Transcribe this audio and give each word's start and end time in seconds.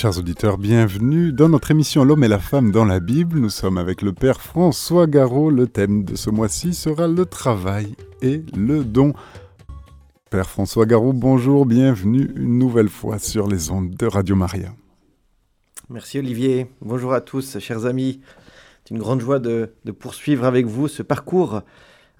Chers 0.00 0.16
auditeurs, 0.16 0.58
bienvenue 0.58 1.32
dans 1.32 1.48
notre 1.48 1.72
émission 1.72 2.04
L'homme 2.04 2.22
et 2.22 2.28
la 2.28 2.38
femme 2.38 2.70
dans 2.70 2.84
la 2.84 3.00
Bible. 3.00 3.40
Nous 3.40 3.50
sommes 3.50 3.78
avec 3.78 4.00
le 4.00 4.12
Père 4.12 4.40
François 4.40 5.08
Garot. 5.08 5.50
Le 5.50 5.66
thème 5.66 6.04
de 6.04 6.14
ce 6.14 6.30
mois-ci 6.30 6.72
sera 6.72 7.08
le 7.08 7.26
travail 7.26 7.96
et 8.22 8.44
le 8.56 8.84
don. 8.84 9.12
Père 10.30 10.48
François 10.48 10.86
Garot, 10.86 11.12
bonjour, 11.12 11.66
bienvenue 11.66 12.30
une 12.36 12.60
nouvelle 12.60 12.88
fois 12.88 13.18
sur 13.18 13.48
les 13.48 13.72
ondes 13.72 13.90
de 13.90 14.06
Radio 14.06 14.36
Maria. 14.36 14.68
Merci 15.90 16.20
Olivier, 16.20 16.70
bonjour 16.80 17.12
à 17.12 17.20
tous, 17.20 17.58
chers 17.58 17.84
amis. 17.84 18.20
C'est 18.84 18.94
une 18.94 19.00
grande 19.00 19.20
joie 19.20 19.40
de, 19.40 19.72
poursuivre 19.98 20.44
avec 20.44 20.66
vous 20.66 20.86
ce 20.86 21.02
parcours 21.02 21.62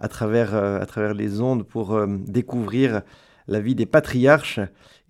à 0.00 0.08
travers, 0.08 0.52
euh, 0.52 1.14
les 1.14 1.40
ondes 1.40 1.62
pour 1.62 1.94
euh, 1.94 2.08
découvrir 2.08 3.02
la 3.46 3.60
vie 3.60 3.76
des 3.76 3.86
patriarches 3.86 4.58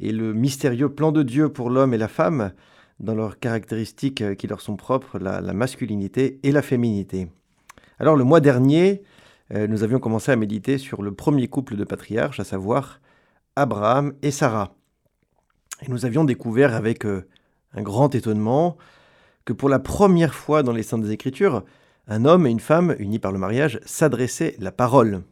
et 0.00 0.12
le 0.12 0.32
mystérieux 0.32 0.88
plan 0.88 1.12
de 1.12 1.22
Dieu 1.22 1.48
pour 1.48 1.70
l'homme 1.70 1.94
et 1.94 1.98
la 1.98 2.08
femme 2.08 2.52
dans 3.00 3.14
leurs 3.14 3.38
caractéristiques 3.38 4.22
euh, 4.22 4.34
qui 4.34 4.46
leur 4.46 4.60
sont 4.60 4.76
propres, 4.76 5.18
la, 5.18 5.40
masculinité 5.52 6.40
et 6.42 6.52
la 6.52 6.62
féminité. 6.62 7.30
Alors 7.98 8.16
le 8.16 8.24
mois 8.24 8.40
dernier, 8.40 9.02
euh, 9.54 9.66
nous 9.66 9.82
avions 9.82 9.98
commencé 9.98 10.32
à 10.32 10.36
méditer 10.36 10.78
sur 10.78 11.02
le 11.02 11.12
premier 11.12 11.48
couple 11.48 11.76
de 11.76 11.84
patriarches, 11.84 12.40
à 12.40 12.44
savoir 12.44 13.00
Abraham 13.56 14.14
et 14.22 14.30
Sarah. 14.30 14.74
Et 15.82 15.90
nous 15.90 16.04
avions 16.04 16.24
découvert 16.24 16.74
avec 16.74 17.04
euh, 17.04 17.28
un 17.72 17.82
grand 17.82 18.14
étonnement 18.14 18.76
que 19.44 19.52
pour 19.52 19.68
la 19.68 19.78
première 19.78 20.34
fois 20.34 20.62
dans 20.62 20.72
les 20.72 20.82
Saintes 20.82 21.08
Écritures, 21.08 21.64
un 22.08 22.24
homme 22.24 22.46
et 22.46 22.50
une 22.50 22.60
femme 22.60 22.96
unis 22.98 23.18
par 23.18 23.32
le 23.32 23.38
mariage 23.38 23.80
s'adressaient 23.84 24.56
la 24.58 24.72
parole. 24.72 25.22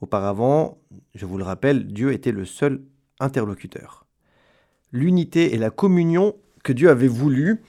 Auparavant, 0.00 0.78
je 1.14 1.26
vous 1.26 1.38
le 1.38 1.44
rappelle, 1.44 1.86
Dieu 1.86 2.12
était 2.12 2.32
le 2.32 2.44
seul 2.44 2.82
interlocuteur. 3.20 4.06
L'unité 4.92 5.54
et 5.54 5.58
la 5.58 5.70
communion 5.70 6.36
que 6.64 6.72
Dieu 6.72 6.90
avait 6.90 7.08
voulu 7.08 7.62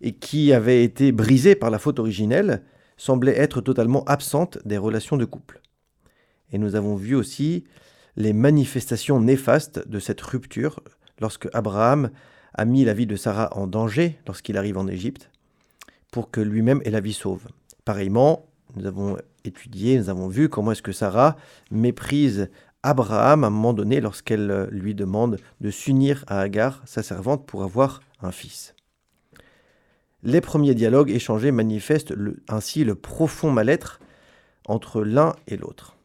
et 0.00 0.12
qui 0.12 0.52
avait 0.52 0.84
été 0.84 1.12
brisée 1.12 1.54
par 1.54 1.70
la 1.70 1.78
faute 1.78 1.98
originelle 1.98 2.62
semblaient 2.96 3.38
être 3.38 3.60
totalement 3.60 4.04
absentes 4.04 4.58
des 4.64 4.78
relations 4.78 5.16
de 5.16 5.24
couple. 5.24 5.60
Et 6.52 6.58
nous 6.58 6.74
avons 6.74 6.96
vu 6.96 7.14
aussi 7.14 7.64
les 8.16 8.32
manifestations 8.32 9.20
néfastes 9.20 9.86
de 9.88 9.98
cette 9.98 10.20
rupture 10.20 10.80
lorsque 11.20 11.48
Abraham 11.52 12.10
a 12.54 12.64
mis 12.64 12.84
la 12.84 12.94
vie 12.94 13.06
de 13.06 13.16
Sarah 13.16 13.56
en 13.56 13.66
danger 13.66 14.18
lorsqu'il 14.26 14.56
arrive 14.56 14.78
en 14.78 14.88
Égypte 14.88 15.30
pour 16.10 16.30
que 16.30 16.40
lui-même 16.40 16.80
ait 16.84 16.90
la 16.90 17.00
vie 17.00 17.12
sauve. 17.12 17.46
Pareillement, 17.84 18.46
nous 18.76 18.86
avons 18.86 19.16
étudié, 19.44 19.98
nous 19.98 20.08
avons 20.08 20.28
vu 20.28 20.48
comment 20.48 20.72
est-ce 20.72 20.82
que 20.82 20.92
Sarah 20.92 21.36
méprise 21.70 22.50
Abraham 22.86 23.42
à 23.42 23.48
un 23.48 23.50
moment 23.50 23.72
donné 23.72 24.00
lorsqu'elle 24.00 24.48
euh, 24.48 24.66
lui 24.70 24.94
demande 24.94 25.38
de 25.60 25.70
s'unir 25.72 26.24
à 26.28 26.40
Agar, 26.40 26.82
sa 26.86 27.02
servante, 27.02 27.44
pour 27.44 27.64
avoir 27.64 28.00
un 28.22 28.30
fils. 28.30 28.76
Les 30.22 30.40
premiers 30.40 30.74
dialogues 30.74 31.10
échangés 31.10 31.50
manifestent 31.50 32.14
ainsi 32.48 32.84
le 32.84 32.94
profond 32.94 33.50
mal-être 33.50 33.98
entre 34.68 35.02
l'un 35.02 35.34
et 35.48 35.56
l'autre. 35.56 35.96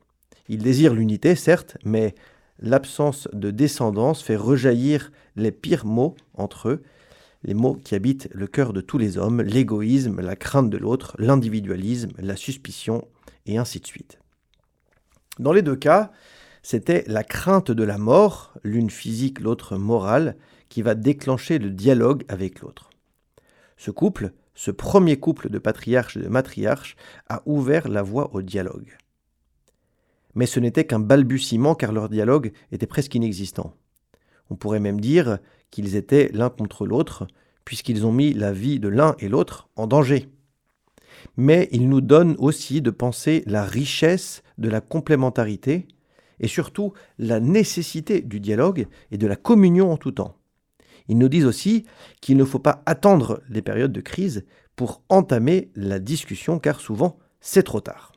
Ils 0.49 0.63
désirent 0.63 0.95
l'unité, 0.95 1.35
certes, 1.35 1.77
mais 1.85 2.15
l'absence 2.59 3.27
de 3.31 3.51
descendance 3.51 4.23
fait 4.23 4.35
rejaillir 4.35 5.11
les 5.35 5.51
pires 5.51 5.85
mots 5.85 6.15
entre 6.33 6.69
eux, 6.69 6.81
les 7.43 7.53
mots 7.53 7.75
qui 7.75 7.93
habitent 7.93 8.27
le 8.33 8.47
cœur 8.47 8.73
de 8.73 8.81
tous 8.81 8.97
les 8.97 9.19
hommes, 9.19 9.41
l'égoïsme, 9.43 10.19
la 10.19 10.35
crainte 10.35 10.71
de 10.71 10.77
l'autre, 10.77 11.15
l'individualisme, 11.19 12.11
la 12.17 12.35
suspicion, 12.35 13.07
et 13.45 13.59
ainsi 13.59 13.79
de 13.79 13.87
suite. 13.87 14.17
Dans 15.39 15.53
les 15.53 15.61
deux 15.61 15.75
cas, 15.75 16.11
c'était 16.63 17.03
la 17.07 17.23
crainte 17.23 17.71
de 17.71 17.83
la 17.83 17.97
mort, 17.97 18.53
l'une 18.63 18.89
physique, 18.89 19.39
l'autre 19.39 19.77
morale, 19.77 20.35
qui 20.69 20.81
va 20.81 20.95
déclencher 20.95 21.59
le 21.59 21.69
dialogue 21.69 22.23
avec 22.27 22.61
l'autre. 22.61 22.89
Ce 23.77 23.91
couple, 23.91 24.31
ce 24.53 24.71
premier 24.71 25.17
couple 25.17 25.49
de 25.49 25.57
patriarches 25.57 26.17
et 26.17 26.21
de 26.21 26.27
matriarches, 26.27 26.95
a 27.29 27.41
ouvert 27.45 27.87
la 27.87 28.03
voie 28.03 28.33
au 28.33 28.41
dialogue. 28.41 28.97
Mais 30.35 30.45
ce 30.45 30.59
n'était 30.59 30.85
qu'un 30.85 30.99
balbutiement 30.99 31.75
car 31.75 31.91
leur 31.91 32.09
dialogue 32.09 32.51
était 32.71 32.87
presque 32.87 33.15
inexistant. 33.15 33.73
On 34.49 34.55
pourrait 34.55 34.79
même 34.79 35.01
dire 35.01 35.39
qu'ils 35.71 35.95
étaient 35.95 36.29
l'un 36.33 36.49
contre 36.49 36.85
l'autre, 36.85 37.27
puisqu'ils 37.65 38.05
ont 38.05 38.11
mis 38.11 38.33
la 38.33 38.51
vie 38.51 38.79
de 38.79 38.87
l'un 38.87 39.15
et 39.19 39.29
l'autre 39.29 39.69
en 39.75 39.87
danger. 39.87 40.29
Mais 41.37 41.69
il 41.71 41.89
nous 41.89 42.01
donne 42.01 42.35
aussi 42.39 42.81
de 42.81 42.91
penser 42.91 43.43
la 43.45 43.63
richesse 43.63 44.43
de 44.57 44.69
la 44.69 44.81
complémentarité, 44.81 45.87
et 46.41 46.47
surtout 46.47 46.91
la 47.17 47.39
nécessité 47.39 48.21
du 48.21 48.41
dialogue 48.41 48.87
et 49.11 49.17
de 49.17 49.27
la 49.27 49.37
communion 49.37 49.91
en 49.91 49.97
tout 49.97 50.11
temps. 50.11 50.35
Ils 51.07 51.17
nous 51.17 51.29
disent 51.29 51.45
aussi 51.45 51.85
qu'il 52.19 52.37
ne 52.37 52.43
faut 52.43 52.59
pas 52.59 52.83
attendre 52.85 53.41
les 53.49 53.61
périodes 53.61 53.93
de 53.93 54.01
crise 54.01 54.45
pour 54.75 55.03
entamer 55.09 55.71
la 55.75 55.99
discussion, 55.99 56.59
car 56.59 56.79
souvent 56.79 57.17
c'est 57.39 57.63
trop 57.63 57.81
tard. 57.81 58.11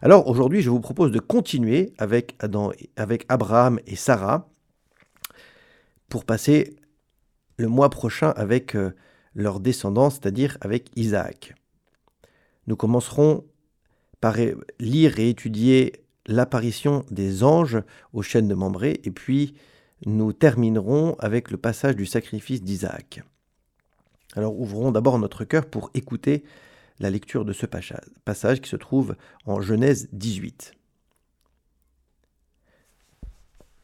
Alors 0.00 0.28
aujourd'hui, 0.28 0.60
je 0.60 0.70
vous 0.70 0.80
propose 0.80 1.12
de 1.12 1.18
continuer 1.18 1.94
avec, 1.98 2.36
Abraham 3.28 3.80
et 3.86 3.96
Sarah 3.96 4.48
pour 6.08 6.24
passer 6.24 6.76
le 7.56 7.68
mois 7.68 7.90
prochain 7.90 8.30
avec 8.36 8.76
euh, 8.76 8.94
leur 9.34 9.60
descendants, 9.60 10.10
c'est-à-dire 10.10 10.58
avec 10.60 10.90
Isaac. 10.96 11.54
Nous 12.66 12.76
commencerons 12.76 13.44
par 14.20 14.36
lire 14.78 15.18
et 15.18 15.28
étudier 15.28 16.03
l'apparition 16.26 17.04
des 17.10 17.44
anges 17.44 17.82
aux 18.12 18.22
chaînes 18.22 18.48
de 18.48 18.54
Mambré, 18.54 19.00
et 19.04 19.10
puis 19.10 19.54
nous 20.06 20.32
terminerons 20.32 21.14
avec 21.18 21.50
le 21.50 21.56
passage 21.56 21.96
du 21.96 22.06
sacrifice 22.06 22.62
d'Isaac. 22.62 23.22
Alors 24.34 24.58
ouvrons 24.58 24.90
d'abord 24.90 25.18
notre 25.18 25.44
cœur 25.44 25.66
pour 25.66 25.90
écouter 25.94 26.44
la 26.98 27.10
lecture 27.10 27.44
de 27.44 27.52
ce 27.52 27.66
passage 27.66 28.60
qui 28.60 28.68
se 28.68 28.76
trouve 28.76 29.16
en 29.46 29.60
Genèse 29.60 30.08
18. 30.12 30.72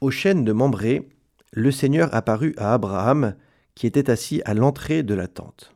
Aux 0.00 0.10
chaînes 0.10 0.44
de 0.44 0.52
Mambré, 0.52 1.08
le 1.52 1.70
Seigneur 1.70 2.14
apparut 2.14 2.54
à 2.56 2.74
Abraham 2.74 3.34
qui 3.74 3.86
était 3.86 4.10
assis 4.10 4.42
à 4.44 4.54
l'entrée 4.54 5.02
de 5.02 5.14
la 5.14 5.28
tente. 5.28 5.74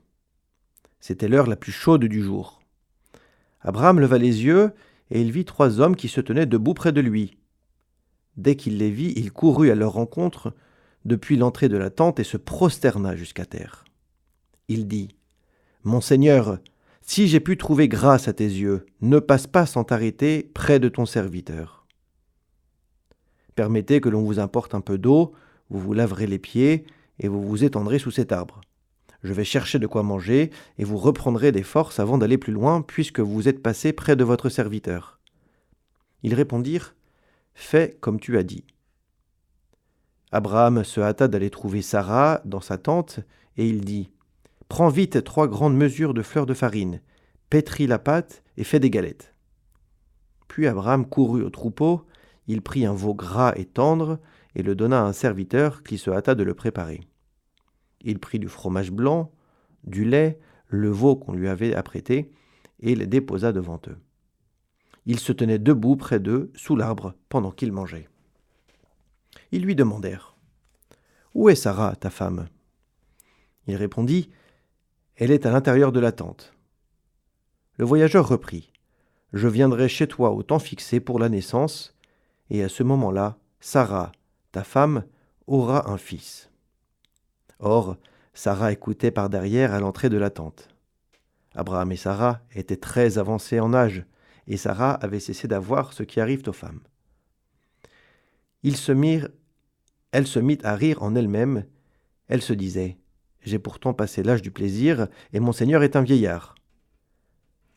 C'était 1.01 1.29
l'heure 1.29 1.47
la 1.47 1.57
plus 1.57 1.73
chaude 1.73 2.05
du 2.05 2.23
jour. 2.23 2.63
Abraham 3.61 4.01
leva 4.01 4.19
les 4.19 4.45
yeux 4.45 4.73
et 5.15 5.21
il 5.21 5.31
vit 5.31 5.45
trois 5.45 5.81
hommes 5.81 5.97
qui 5.97 6.09
se 6.09 6.21
tenaient 6.21 6.45
debout 6.45 6.75
près 6.75 6.93
de 6.93 7.01
lui. 7.01 7.39
Dès 8.37 8.57
qu'il 8.57 8.79
les 8.79 8.91
vit, 8.91 9.13
il 9.17 9.33
courut 9.33 9.71
à 9.71 9.77
leur 9.77 9.93
rencontre 9.93 10.53
depuis 11.05 11.37
l'entrée 11.37 11.69
de 11.69 11.77
la 11.77 11.89
tente 11.89 12.19
et 12.19 12.25
se 12.25 12.37
prosterna 12.37 13.15
jusqu'à 13.15 13.47
terre. 13.47 13.85
Il 14.69 14.89
dit 14.89 15.15
Mon 15.85 16.01
Seigneur, 16.01 16.59
si 17.01 17.29
j'ai 17.29 17.39
pu 17.39 17.57
trouver 17.57 17.87
grâce 17.87 18.27
à 18.27 18.33
tes 18.33 18.45
yeux, 18.45 18.87
ne 19.03 19.21
passe 19.21 19.47
pas 19.47 19.67
sans 19.67 19.85
t'arrêter 19.85 20.51
près 20.53 20.81
de 20.81 20.89
ton 20.89 21.07
serviteur. 21.07 21.87
Permettez 23.55 24.01
que 24.01 24.09
l'on 24.09 24.23
vous 24.23 24.41
importe 24.41 24.75
un 24.75 24.81
peu 24.81 24.99
d'eau, 24.99 25.33
vous 25.71 25.79
vous 25.79 25.93
laverez 25.93 26.27
les 26.27 26.41
pieds 26.41 26.87
et 27.21 27.29
vous 27.29 27.43
vous 27.43 27.63
étendrez 27.63 28.01
sous 28.01 28.11
cet 28.11 28.33
arbre. 28.33 28.63
Je 29.25 29.33
vais 29.33 29.45
chercher 29.45 29.79
de 29.79 29.87
quoi 29.87 30.03
manger, 30.03 30.51
et 30.79 30.85
vous 30.85 30.99
reprendrez 30.99 31.51
des 31.51 31.63
forces 31.63 31.99
avant 31.99 32.19
d'aller 32.19 32.37
plus 32.37 32.53
loin, 32.53 32.83
puisque 32.83 33.21
vous 33.21 33.49
êtes 33.49 33.63
passé 33.63 33.95
près 33.95 34.17
de 34.17 34.25
votre 34.25 34.51
serviteur. 34.51 35.19
Ils 36.23 36.35
répondirent 36.35 36.95
Fais 37.55 37.97
comme 38.01 38.21
tu 38.21 38.37
as 38.37 38.43
dit. 38.43 38.65
Abraham 40.31 40.85
se 40.85 41.01
hâta 41.01 41.27
d'aller 41.27 41.49
trouver 41.49 41.81
Sarah 41.81 42.43
dans 42.45 42.61
sa 42.61 42.77
tente, 42.77 43.21
et 43.57 43.67
il 43.67 43.83
dit 43.83 44.11
Prends 44.69 44.89
vite 44.89 45.25
trois 45.25 45.49
grandes 45.49 45.77
mesures 45.77 46.13
de 46.13 46.23
fleurs 46.23 46.47
de 46.47 46.55
farine, 46.55 47.01
pétris 47.49 47.87
la 47.87 47.99
pâte 47.99 48.43
et 48.59 48.65
fais 48.65 48.81
des 48.81 48.91
galettes. 48.91 49.33
Puis 50.49 50.67
Abraham 50.67 51.07
courut 51.09 51.43
au 51.43 51.51
troupeau, 51.51 52.05
il 52.47 52.61
prit 52.61 52.85
un 52.85 52.93
veau 52.93 53.15
gras 53.15 53.55
et 53.57 53.65
tendre, 53.65 54.19
et 54.55 54.63
le 54.63 54.75
donna 54.75 55.01
à 55.01 55.05
un 55.05 55.15
serviteur 55.15 55.83
qui 55.83 55.97
se 55.97 56.11
hâta 56.11 56.35
de 56.35 56.43
le 56.43 56.55
préparer. 56.55 57.01
Il 58.05 58.19
prit 58.19 58.39
du 58.39 58.49
fromage 58.49 58.93
blanc, 58.93 59.33
du 59.85 60.05
lait, 60.05 60.39
le 60.69 60.91
veau 60.91 61.17
qu'on 61.17 61.33
lui 61.33 61.49
avait 61.49 61.75
apprêté, 61.75 62.31
et 62.81 62.95
les 62.95 63.07
déposa 63.07 63.53
devant 63.53 63.81
eux. 63.89 63.99
Ils 65.07 65.19
se 65.19 65.33
tenaient 65.33 65.59
debout 65.59 65.97
près 65.97 66.21
d'eux, 66.21 66.51
sous 66.55 66.77
l'arbre, 66.77 67.15
pendant 67.29 67.51
qu'ils 67.51 67.73
mangeaient. 67.73 68.09
Ils 69.53 69.63
lui 69.63 69.75
demandèrent 69.75 70.37
Où 71.35 71.49
est 71.49 71.55
Sarah, 71.55 71.97
ta 71.97 72.11
femme? 72.11 72.49
Il 73.67 73.77
répondit 73.77 74.31
Elle 75.17 75.31
est 75.31 75.47
à 75.47 75.51
l'intérieur 75.51 75.93
de 75.93 76.01
la 76.01 76.13
tente. 76.13 76.55
Le 77.77 77.85
voyageur 77.85 78.29
reprit 78.29 78.71
Je 79.33 79.49
viendrai 79.49 79.89
chez 79.89 80.07
toi 80.07 80.31
au 80.31 80.43
temps 80.43 80.59
fixé 80.59 81.01
pour 81.01 81.19
la 81.19 81.29
naissance, 81.29 81.95
et 82.51 82.63
à 82.63 82.69
ce 82.69 82.83
moment-là, 82.83 83.39
Sarah, 83.61 84.13
ta 84.53 84.65
femme, 84.65 85.05
aura 85.47 85.91
un 85.91 85.99
fils. 85.99 86.51
Or, 87.61 87.97
Sarah 88.33 88.73
écoutait 88.73 89.11
par 89.11 89.31
derrière 89.31 89.73
à 89.73 89.81
l'entrée 89.81 90.11
de 90.11 90.17
la 90.17 90.31
tente. 90.31 90.69
Abraham 91.55 91.93
et 91.93 91.97
Sarah 91.97 92.41
étaient 92.55 92.77
très 92.77 93.19
avancés 93.19 93.61
en 93.61 93.73
âge, 93.73 94.05
et 94.47 94.57
Sarah 94.57 94.93
avait 94.93 95.21
cessé 95.21 95.49
d'avoir 95.49 95.93
ce 95.93 96.03
qui 96.03 96.21
arrive 96.21 96.43
aux 96.49 96.53
femmes. 96.53 96.81
Ils 98.63 98.77
se 98.77 98.93
mirent, 98.93 99.29
elle 100.11 100.27
se 100.27 100.39
mit 100.39 100.59
à 100.63 100.75
rire 100.75 101.03
en 101.03 101.15
elle-même. 101.15 101.65
Elle 102.29 102.43
se 102.43 102.53
disait 102.53 102.99
J'ai 103.43 103.59
pourtant 103.59 103.95
passé 103.95 104.23
l'âge 104.23 104.43
du 104.43 104.51
plaisir, 104.51 105.09
et 105.33 105.41
mon 105.41 105.53
Seigneur 105.53 105.83
est 105.83 105.97
un 105.97 106.03
vieillard. 106.03 106.55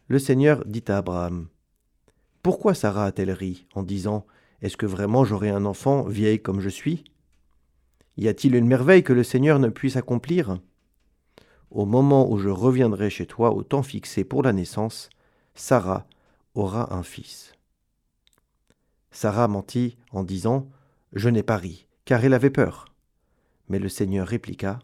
Le 0.07 0.19
Seigneur 0.19 0.63
dit 0.65 0.83
à 0.87 0.97
Abraham, 0.97 1.47
Pourquoi 2.43 2.73
Sarah 2.73 3.05
a-t-elle 3.05 3.31
ri 3.31 3.67
en 3.75 3.83
disant, 3.83 4.25
Est-ce 4.61 4.77
que 4.77 4.85
vraiment 4.85 5.25
j'aurai 5.25 5.49
un 5.49 5.65
enfant 5.65 6.03
vieille 6.03 6.41
comme 6.41 6.61
je 6.61 6.69
suis? 6.69 7.03
Y 8.17 8.27
a-t-il 8.27 8.55
une 8.55 8.67
merveille 8.67 9.03
que 9.03 9.13
le 9.13 9.23
Seigneur 9.23 9.59
ne 9.59 9.69
puisse 9.69 9.95
accomplir? 9.95 10.59
Au 11.69 11.85
moment 11.85 12.29
où 12.31 12.39
je 12.39 12.49
reviendrai 12.49 13.11
chez 13.11 13.27
toi 13.27 13.53
au 13.53 13.63
temps 13.63 13.83
fixé 13.83 14.23
pour 14.23 14.41
la 14.41 14.53
naissance, 14.53 15.09
Sarah 15.53 16.07
aura 16.55 16.95
un 16.95 17.03
fils. 17.03 17.53
Sarah 19.11 19.47
mentit 19.47 19.97
en 20.11 20.23
disant, 20.23 20.67
Je 21.13 21.29
n'ai 21.29 21.43
pas 21.43 21.57
ri, 21.57 21.87
car 22.05 22.23
elle 22.25 22.33
avait 22.33 22.49
peur. 22.49 22.85
Mais 23.69 23.79
le 23.79 23.89
Seigneur 23.89 24.27
répliqua, 24.27 24.79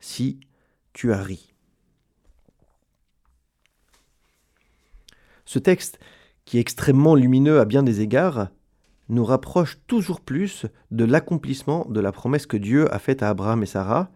Si, 0.00 0.40
tu 0.92 1.12
as 1.12 1.22
ri. 1.22 1.54
Ce 5.46 5.58
texte, 5.58 5.98
qui 6.44 6.58
est 6.58 6.60
extrêmement 6.60 7.14
lumineux 7.14 7.60
à 7.60 7.64
bien 7.64 7.82
des 7.82 8.00
égards, 8.00 8.48
nous 9.08 9.24
rapproche 9.24 9.78
toujours 9.86 10.20
plus 10.20 10.66
de 10.90 11.04
l'accomplissement 11.04 11.86
de 11.88 12.00
la 12.00 12.12
promesse 12.12 12.46
que 12.46 12.56
Dieu 12.56 12.92
a 12.92 12.98
faite 12.98 13.22
à 13.22 13.28
Abraham 13.28 13.62
et 13.62 13.66
Sarah, 13.66 14.10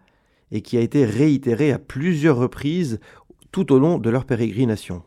et 0.51 0.61
qui 0.61 0.77
a 0.77 0.81
été 0.81 1.05
réitérée 1.05 1.71
à 1.71 1.79
plusieurs 1.79 2.37
reprises 2.37 2.99
tout 3.51 3.71
au 3.71 3.79
long 3.79 3.99
de 3.99 4.09
leur 4.09 4.25
pérégrination. 4.25 5.03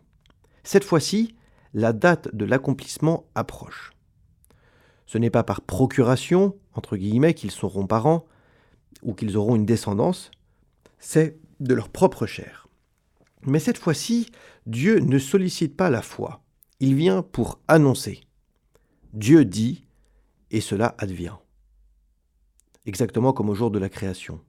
Cette 0.62 0.84
fois-ci, 0.84 1.34
la 1.74 1.92
date 1.92 2.34
de 2.34 2.44
l'accomplissement 2.44 3.26
approche. 3.34 3.92
Ce 5.06 5.18
n'est 5.18 5.30
pas 5.30 5.42
par 5.42 5.62
procuration, 5.62 6.56
entre 6.74 6.96
guillemets, 6.96 7.34
qu'ils 7.34 7.50
seront 7.50 7.86
parents, 7.86 8.26
ou 9.02 9.14
qu'ils 9.14 9.36
auront 9.36 9.56
une 9.56 9.66
descendance, 9.66 10.30
c'est 10.98 11.38
de 11.60 11.74
leur 11.74 11.88
propre 11.88 12.26
chair. 12.26 12.68
Mais 13.44 13.58
cette 13.58 13.78
fois-ci, 13.78 14.30
Dieu 14.66 15.00
ne 15.00 15.18
sollicite 15.18 15.76
pas 15.76 15.90
la 15.90 16.02
foi, 16.02 16.42
il 16.78 16.94
vient 16.94 17.22
pour 17.22 17.58
annoncer. 17.66 18.20
Dieu 19.12 19.44
dit, 19.44 19.84
et 20.50 20.62
cela 20.62 20.94
advient. 20.96 21.36
Exactement 22.86 23.34
comme 23.34 23.50
au 23.50 23.54
jour 23.54 23.70
de 23.70 23.78
la 23.78 23.90
création. 23.90 24.40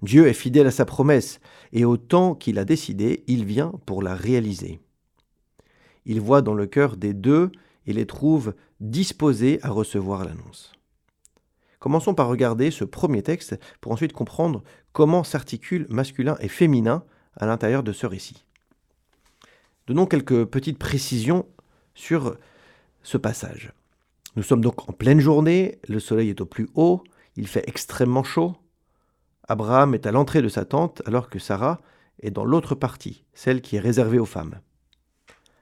Dieu 0.00 0.26
est 0.28 0.34
fidèle 0.34 0.66
à 0.66 0.70
sa 0.70 0.86
promesse, 0.86 1.40
et 1.72 1.84
au 1.84 1.98
temps 1.98 2.34
qu'il 2.34 2.58
a 2.58 2.64
décidé, 2.64 3.22
il 3.26 3.44
vient 3.44 3.72
pour 3.84 4.02
la 4.02 4.14
réaliser. 4.14 4.80
Il 6.06 6.20
voit 6.20 6.40
dans 6.42 6.54
le 6.54 6.66
cœur 6.66 6.96
des 6.96 7.12
deux 7.12 7.52
et 7.86 7.92
les 7.92 8.06
trouve 8.06 8.54
disposés 8.80 9.58
à 9.62 9.68
recevoir 9.68 10.24
l'annonce. 10.24 10.72
Commençons 11.80 12.14
par 12.14 12.28
regarder 12.28 12.70
ce 12.70 12.84
premier 12.84 13.22
texte 13.22 13.58
pour 13.82 13.92
ensuite 13.92 14.14
comprendre 14.14 14.62
comment 14.92 15.22
s'articulent 15.22 15.86
masculin 15.90 16.36
et 16.40 16.48
féminin 16.48 17.04
à 17.36 17.44
l'intérieur 17.44 17.82
de 17.82 17.92
ce 17.92 18.06
récit. 18.06 18.46
Donnons 19.86 20.06
quelques 20.06 20.46
petites 20.46 20.78
précisions 20.78 21.46
sur 21.94 22.38
ce 23.04 23.16
passage. 23.16 23.72
Nous 24.34 24.42
sommes 24.42 24.62
donc 24.62 24.88
en 24.88 24.92
pleine 24.92 25.20
journée, 25.20 25.78
le 25.88 26.00
soleil 26.00 26.30
est 26.30 26.40
au 26.40 26.46
plus 26.46 26.68
haut, 26.74 27.04
il 27.36 27.46
fait 27.46 27.68
extrêmement 27.68 28.24
chaud. 28.24 28.56
Abraham 29.46 29.94
est 29.94 30.06
à 30.06 30.12
l'entrée 30.12 30.42
de 30.42 30.48
sa 30.48 30.64
tente 30.64 31.02
alors 31.06 31.30
que 31.30 31.38
Sarah 31.38 31.80
est 32.20 32.32
dans 32.32 32.44
l'autre 32.44 32.74
partie, 32.74 33.24
celle 33.34 33.60
qui 33.60 33.76
est 33.76 33.80
réservée 33.80 34.18
aux 34.18 34.26
femmes. 34.26 34.58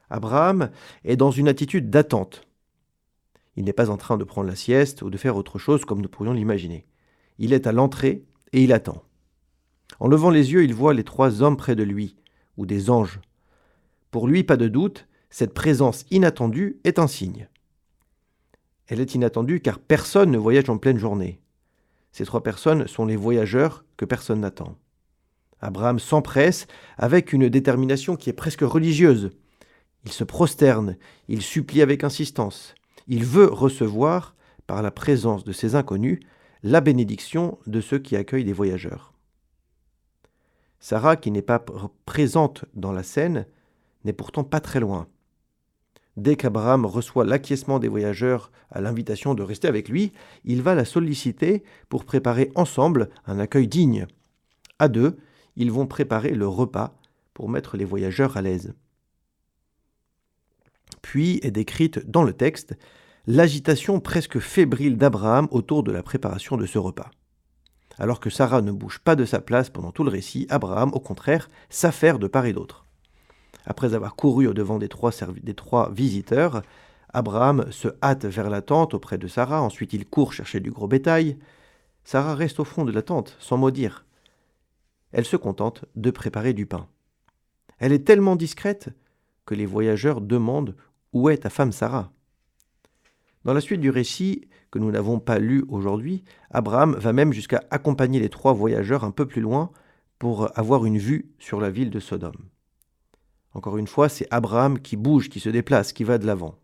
Abraham 0.09 0.71
est 1.05 1.17
dans 1.17 1.31
une 1.31 1.49
attitude 1.49 1.91
d'attente. 1.91 2.47
Il 3.57 3.65
n'est 3.65 3.73
pas 3.73 3.91
en 3.91 3.97
train 3.97 4.17
de 4.17 4.25
prendre 4.25 4.49
la 4.49 4.57
sieste 4.57 5.03
ou 5.03 5.11
de 5.11 5.19
faire 5.19 5.37
autre 5.37 5.59
chose 5.59 5.85
comme 5.85 6.01
nous 6.01 6.09
pourrions 6.09 6.33
l'imaginer. 6.33 6.87
Il 7.39 7.53
est 7.53 7.67
à 7.67 7.73
l'entrée 7.73 8.25
et 8.53 8.63
il 8.63 8.73
attend. 8.73 9.03
En 10.01 10.09
levant 10.09 10.31
les 10.31 10.53
yeux, 10.53 10.65
il 10.65 10.75
voit 10.75 10.95
les 10.95 11.05
trois 11.05 11.43
hommes 11.43 11.57
près 11.57 11.75
de 11.75 11.83
lui, 11.83 12.17
ou 12.57 12.67
des 12.67 12.91
anges. 12.91 13.21
Pour 14.11 14.27
lui, 14.27 14.45
pas 14.45 14.57
de 14.57 14.69
doute, 14.69 15.07
cette 15.33 15.55
présence 15.55 16.05
inattendue 16.11 16.79
est 16.85 16.99
un 16.99 17.07
signe. 17.07 17.49
Elle 18.87 19.01
est 19.01 19.15
inattendue 19.15 19.61
car 19.61 19.79
personne 19.79 20.31
ne 20.31 20.37
voyage 20.37 20.69
en 20.69 20.77
pleine 20.77 20.99
journée. 20.99 21.41
Ces 22.13 22.27
trois 22.27 22.43
personnes 22.43 22.87
sont 22.87 23.07
les 23.07 23.17
voyageurs 23.17 23.87
que 23.97 24.05
personne 24.05 24.41
n'attend. 24.41 24.77
Abraham 25.63 25.99
s'empresse 25.99 26.67
avec 26.99 27.33
une 27.33 27.49
détermination 27.49 28.15
qui 28.15 28.29
est 28.29 28.35
presque 28.35 28.61
religieuse. 28.61 29.31
Il 30.05 30.13
se 30.13 30.23
prosterne, 30.23 30.99
il 31.29 31.41
supplie 31.41 31.81
avec 31.81 32.05
insistance. 32.05 32.75
Il 33.09 33.25
veut 33.25 33.47
recevoir, 33.47 34.37
par 34.67 34.83
la 34.83 34.91
présence 34.91 35.45
de 35.45 35.53
ces 35.53 35.77
inconnus, 35.77 36.21
la 36.63 36.83
bénédiction 36.83 37.59
de 37.67 37.81
ceux 37.81 37.99
qui 37.99 38.17
accueillent 38.17 38.45
des 38.45 38.53
voyageurs. 38.53 39.15
Sarah, 40.79 41.17
qui 41.17 41.31
n'est 41.31 41.41
pas 41.41 41.65
présente 42.05 42.67
dans 42.75 42.93
la 42.93 43.03
scène, 43.03 43.47
n'est 44.05 44.13
pourtant 44.13 44.45
pas 44.45 44.61
très 44.61 44.81
loin. 44.81 45.09
Dès 46.17 46.37
qu'Abraham 46.37 46.85
reçoit 46.85 47.25
l'acquiescement 47.25 47.79
des 47.79 47.89
voyageurs 47.89 48.51
à 48.71 48.81
l'invitation 48.81 49.35
de 49.35 49.43
rester 49.43 49.69
avec 49.69 49.89
lui, 49.89 50.13
il 50.45 50.63
va 50.63 50.75
la 50.75 50.85
solliciter 50.85 51.63
pour 51.89 52.05
préparer 52.05 52.53
ensemble 52.55 53.09
un 53.27 53.39
accueil 53.39 53.67
digne. 53.67 54.07
À 54.79 54.89
deux, 54.89 55.17
ils 55.57 55.73
vont 55.73 55.87
préparer 55.87 56.33
le 56.33 56.47
repas 56.47 56.95
pour 57.33 57.49
mettre 57.49 57.77
les 57.77 57.85
voyageurs 57.85 58.37
à 58.37 58.43
l'aise. 58.43 58.75
Puis 61.01 61.41
est 61.43 61.51
décrite 61.51 62.11
dans 62.11 62.23
le 62.23 62.33
texte 62.33 62.77
l'agitation 63.27 64.01
presque 64.01 64.39
fébrile 64.39 64.99
d'Abraham 64.99 65.49
autour 65.51 65.83
de 65.83 65.93
la 65.93 66.03
préparation 66.03 66.57
de 66.57 66.67
ce 66.67 66.79
repas. 66.79 67.11
Alors 67.99 68.21
que 68.21 68.31
Sarah 68.31 68.63
ne 68.63 68.73
bouge 68.73 68.99
pas 68.99 69.17
de 69.17 69.25
sa 69.25 69.41
place 69.41 69.71
pendant 69.71 69.93
tout 69.93 70.05
le 70.05 70.11
récit, 70.11 70.47
Abraham, 70.51 70.91
au 70.93 71.01
contraire, 71.01 71.49
s'affaire 71.71 72.19
de 72.19 72.27
part 72.27 72.47
et 72.47 72.53
d'autre. 72.53 72.87
Après 73.67 73.95
avoir 73.95 74.17
couru 74.17 74.47
au-devant 74.47 74.79
des 74.79 74.89
trois, 74.89 75.13
des 75.43 75.55
trois 75.55 75.91
visiteurs, 75.93 76.63
Abraham 77.13 77.71
se 77.71 77.89
hâte 78.03 78.25
vers 78.25 78.51
la 78.51 78.63
tente 78.63 78.95
auprès 78.95 79.19
de 79.19 79.29
Sarah, 79.29 79.63
ensuite 79.63 79.93
il 79.93 80.07
court 80.07 80.33
chercher 80.33 80.61
du 80.61 80.71
gros 80.71 80.89
bétail. 80.89 81.39
Sarah 82.05 82.35
reste 82.35 82.61
au 82.61 82.65
fond 82.65 82.85
de 82.85 82.93
la 82.93 83.03
tente, 83.03 83.37
sans 83.39 83.57
mot 83.57 83.71
dire. 83.71 84.07
Elle 85.13 85.27
se 85.27 85.37
contente 85.37 85.85
de 85.95 86.11
préparer 86.11 86.55
du 86.55 86.67
pain. 86.67 86.89
Elle 87.79 87.93
est 87.93 88.07
tellement 88.07 88.37
discrète 88.37 88.91
que 89.45 89.55
les 89.55 89.67
voyageurs 89.67 90.21
demandent 90.21 90.75
où 91.13 91.29
est 91.29 91.39
ta 91.39 91.51
femme 91.51 91.73
Sarah 91.73 92.11
Dans 93.45 93.53
la 93.53 93.61
suite 93.61 93.81
du 93.81 93.91
récit, 93.91 94.49
que 94.71 94.79
nous 94.79 94.91
n'avons 94.91 95.21
pas 95.21 95.39
lu 95.39 95.65
aujourd'hui, 95.69 96.25
Abraham 96.51 96.95
va 96.95 97.13
même 97.13 97.33
jusqu'à 97.33 97.63
accompagner 97.71 98.19
les 98.21 98.31
trois 98.31 98.55
voyageurs 98.55 99.05
un 99.05 99.11
peu 99.11 99.27
plus 99.27 99.43
loin 99.43 99.71
pour 100.19 100.59
avoir 100.59 100.87
une 100.87 100.99
vue 100.99 101.31
sur 101.39 101.61
la 101.61 101.69
ville 101.69 101.91
de 101.91 102.01
Sodome. 102.01 102.49
Encore 103.55 103.77
une 103.77 103.87
fois, 103.87 104.09
c'est 104.09 104.27
Abraham 104.31 104.79
qui 104.81 104.97
bouge, 104.97 105.29
qui 105.29 105.41
se 105.41 105.49
déplace, 105.49 105.93
qui 105.93 106.05
va 106.05 106.19
de 106.19 106.27
l'avant. 106.27 106.59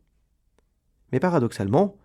Mais 1.12 1.20
paradoxalement, 1.20 1.96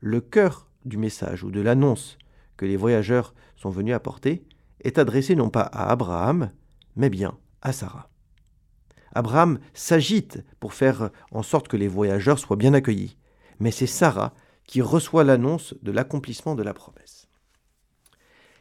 le 0.00 0.20
cœur 0.20 0.68
du 0.84 0.96
message 0.96 1.44
ou 1.44 1.50
de 1.50 1.60
l'annonce 1.60 2.18
que 2.56 2.66
les 2.66 2.76
voyageurs 2.76 3.34
sont 3.56 3.70
venus 3.70 3.94
apporter 3.94 4.46
est 4.80 4.98
adressé 4.98 5.34
non 5.34 5.50
pas 5.50 5.62
à 5.62 5.90
Abraham, 5.90 6.50
mais 6.96 7.10
bien 7.10 7.38
à 7.62 7.72
Sarah. 7.72 8.10
Abraham 9.14 9.58
s'agite 9.72 10.44
pour 10.60 10.74
faire 10.74 11.10
en 11.30 11.42
sorte 11.42 11.68
que 11.68 11.76
les 11.76 11.88
voyageurs 11.88 12.38
soient 12.38 12.56
bien 12.56 12.74
accueillis. 12.74 13.16
Mais 13.60 13.70
c'est 13.70 13.86
Sarah 13.86 14.34
qui 14.66 14.82
reçoit 14.82 15.24
l'annonce 15.24 15.74
de 15.82 15.92
l'accomplissement 15.92 16.54
de 16.54 16.62
la 16.62 16.74
promesse. 16.74 17.28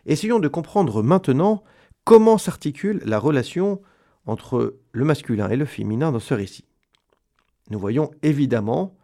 Essayons 0.05 0.39
de 0.39 0.48
comprendre 0.48 1.01
maintenant 1.01 1.63
comment 2.03 2.38
s'articule 2.38 3.01
la 3.05 3.20
relation 3.20 3.82
entre 4.25 4.77
le 4.92 5.06
masculin 5.06 5.50
et 5.50 5.56
le 5.56 5.65
féminin 5.65 6.12
dans 6.12 6.20
ce 6.20 6.34
récit. 6.34 6.65
Nous 7.70 7.80
voyons 7.80 8.12
évidemment 8.22 8.96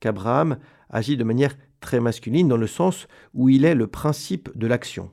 qu'Abraham 0.00 0.58
agit 0.90 1.16
de 1.16 1.24
manière 1.24 1.56
très 1.80 2.00
masculine 2.00 2.48
dans 2.48 2.56
le 2.56 2.66
sens 2.66 3.06
où 3.34 3.48
il 3.48 3.64
est 3.64 3.74
le 3.74 3.86
principe 3.86 4.56
de 4.56 4.66
l'action. 4.66 5.10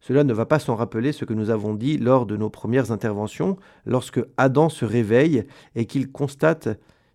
Cela 0.00 0.24
ne 0.24 0.32
va 0.32 0.46
pas 0.46 0.58
sans 0.58 0.74
rappeler 0.74 1.12
ce 1.12 1.24
que 1.24 1.32
nous 1.32 1.50
avons 1.50 1.74
dit 1.74 1.96
lors 1.96 2.26
de 2.26 2.36
nos 2.36 2.50
premières 2.50 2.90
interventions, 2.90 3.56
lorsque 3.86 4.20
Adam 4.36 4.68
se 4.68 4.84
réveille 4.84 5.44
et 5.76 5.86
qu'il 5.86 6.10
constate 6.10 6.68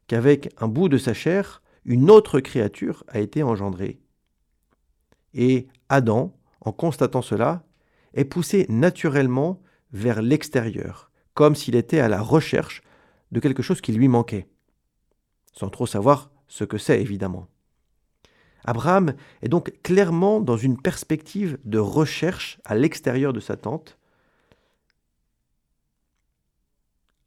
qu'avec 0.08 0.54
un 0.58 0.70
bout 0.70 0.88
de 0.88 0.98
sa 0.98 1.14
chair, 1.14 1.62
une 1.84 2.10
autre 2.10 2.40
créature 2.40 3.04
a 3.10 3.20
été 3.20 3.44
engendrée. 3.44 4.00
Et 5.34 5.68
Adam, 5.90 6.34
en 6.62 6.72
constatant 6.72 7.22
cela, 7.22 7.66
est 8.14 8.26
poussé 8.26 8.66
naturellement 8.70 9.62
vers 9.92 10.22
l'extérieur, 10.22 11.12
comme 11.38 11.54
s'il 11.54 11.76
était 11.76 12.00
à 12.00 12.08
la 12.08 12.20
recherche 12.20 12.82
de 13.32 13.40
quelque 13.40 13.62
chose 13.62 13.80
qui 13.80 13.92
lui 13.92 14.08
manquait, 14.08 14.48
sans 15.54 15.70
trop 15.70 15.86
savoir 15.86 16.32
ce 16.48 16.64
que 16.64 16.80
c'est 16.80 17.00
évidemment. 17.00 17.48
Abraham 18.66 19.14
est 19.44 19.48
donc 19.48 19.72
clairement 19.84 20.42
dans 20.42 20.58
une 20.58 20.82
perspective 20.82 21.60
de 21.64 21.78
recherche 21.78 22.60
à 22.66 22.74
l'extérieur 22.74 23.34
de 23.34 23.40
sa 23.40 23.56
tente. 23.56 24.00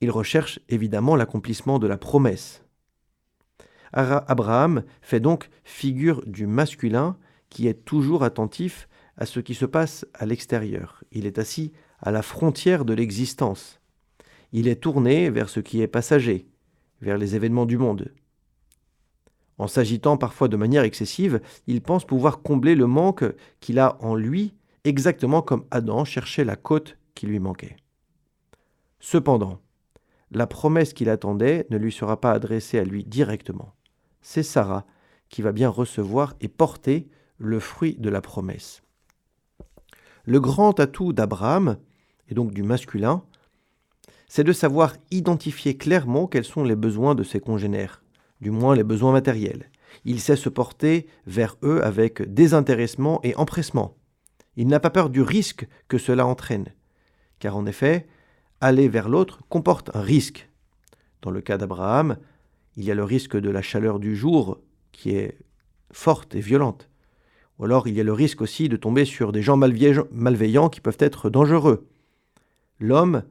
Il 0.00 0.11
recherche 0.11 0.59
évidemment 0.69 1.14
l'accomplissement 1.14 1.79
de 1.79 1.87
la 1.87 1.97
promesse. 1.97 2.64
Abraham 3.93 4.83
fait 5.02 5.21
donc 5.21 5.50
figure 5.62 6.26
du 6.26 6.49
masculin 6.49 7.17
qui 7.49 7.69
est 7.69 7.85
toujours 7.85 8.25
attentif 8.25 8.88
à 9.17 9.25
ce 9.25 9.38
qui 9.38 9.55
se 9.55 9.67
passe 9.67 10.05
à 10.14 10.26
l'extérieur. 10.26 11.05
Il 11.12 11.26
est 11.26 11.38
assis 11.38 11.71
à 12.00 12.11
la 12.11 12.23
frontière 12.23 12.85
de 12.85 12.93
l'existence. 12.93 13.79
Il 14.52 14.69
est 14.69 14.80
tourné 14.83 15.30
vers 15.30 15.49
ce 15.49 15.61
qui 15.61 15.80
est 15.80 15.87
passager, 15.87 16.49
vers 17.00 17.19
les 17.19 17.37
événements 17.37 17.66
du 17.66 17.78
monde. 17.78 18.12
En 19.59 19.66
s'agitant 19.66 20.16
parfois 20.16 20.49
de 20.49 20.57
manière 20.57 20.85
excessive, 20.85 21.40
il 21.66 21.83
pense 21.83 22.07
pouvoir 22.07 22.42
combler 22.42 22.75
le 22.75 22.87
manque 22.87 23.25
qu'il 23.61 23.78
a 23.78 23.99
en 24.00 24.14
lui, 24.14 24.54
exactement 24.85 25.42
comme 25.42 25.66
Adam 25.71 26.04
cherchait 26.04 26.45
la 26.45 26.57
côte 26.57 26.97
qui 27.14 27.26
lui 27.26 27.38
manquait. 27.38 27.76
Cependant, 29.00 29.61
la 30.30 30.47
promesse 30.47 30.92
qu'il 30.92 31.11
attendait 31.11 31.66
ne 31.71 31.76
lui 31.76 31.92
sera 31.92 32.21
pas 32.21 32.33
adressée 32.33 32.78
à 32.78 32.85
lui 32.85 33.04
directement. 33.04 33.75
C'est 34.23 34.42
Sarah 34.42 34.87
qui 35.28 35.42
va 35.42 35.52
bien 35.52 35.69
recevoir 35.69 36.35
et 36.40 36.49
porter 36.49 37.09
le 37.38 37.61
fruit 37.61 37.97
de 37.99 38.11
la 38.11 38.21
promesse. 38.21 38.83
Le 40.25 40.40
grand 40.40 40.78
atout 40.80 41.12
d'Abraham, 41.12 41.78
et 42.28 42.35
donc 42.35 42.52
du 42.52 42.62
masculin, 42.62 43.25
c'est 44.30 44.44
de 44.44 44.52
savoir 44.52 44.94
identifier 45.10 45.76
clairement 45.76 46.28
quels 46.28 46.44
sont 46.44 46.62
les 46.62 46.76
besoins 46.76 47.16
de 47.16 47.25
ses 47.25 47.40
congénères, 47.40 48.04
du 48.40 48.52
moins 48.52 48.76
les 48.76 48.84
besoins 48.84 49.10
matériels. 49.10 49.68
Il 50.04 50.20
sait 50.20 50.37
se 50.37 50.49
porter 50.49 51.08
vers 51.26 51.56
eux 51.64 51.82
avec 51.82 52.22
désintéressement 52.32 53.18
et 53.25 53.34
empressement. 53.34 53.96
Il 54.54 54.68
n'a 54.68 54.78
pas 54.78 54.90
peur 54.90 55.10
du 55.10 55.20
risque 55.20 55.66
que 55.88 55.99
cela 55.99 56.26
entraîne, 56.26 56.72
car 57.40 57.56
en 57.56 57.66
effet, 57.66 58.06
aller 58.60 58.88
vers 58.88 59.08
l'autre 59.08 59.40
comporte 59.49 59.90
un 59.96 60.00
risque. 60.00 60.49
Dans 61.22 61.32
le 61.32 61.40
cas 61.40 61.58
d'Abraham, 61.58 62.16
il 62.76 62.84
y 62.84 62.92
a 62.92 62.94
le 62.94 63.02
risque 63.02 63.37
de 63.37 63.50
la 63.50 63.62
chaleur 63.62 63.99
du 63.99 64.14
jour 64.14 64.60
qui 64.92 65.10
est 65.10 65.38
forte 65.90 66.37
et 66.37 66.40
violente. 66.40 66.88
Ou 67.58 67.64
alors 67.64 67.88
il 67.88 67.94
y 67.94 68.00
a 68.00 68.04
le 68.04 68.12
risque 68.12 68.42
aussi 68.42 68.68
de 68.68 68.76
tomber 68.76 69.06
sur 69.06 69.32
des 69.32 69.42
gens 69.42 69.56
malveillants 69.56 70.68
qui 70.68 70.80
peuvent 70.80 70.96
être 71.00 71.30
dangereux. 71.30 71.88
L'homme 72.78 73.25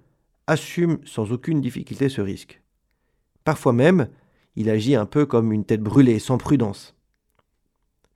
assume 0.50 0.98
sans 1.06 1.32
aucune 1.32 1.62
difficulté 1.62 2.10
ce 2.10 2.22
risque. 2.22 2.62
Parfois 3.44 3.72
même, 3.72 4.10
il 4.56 4.70
agit 4.70 4.96
un 4.96 5.06
peu 5.06 5.28
comme 5.28 5.54
une 5.54 5.64
tête 5.64 5.82
brûlée, 5.82 6.18
sans 6.18 6.40
prudence. 6.40 6.96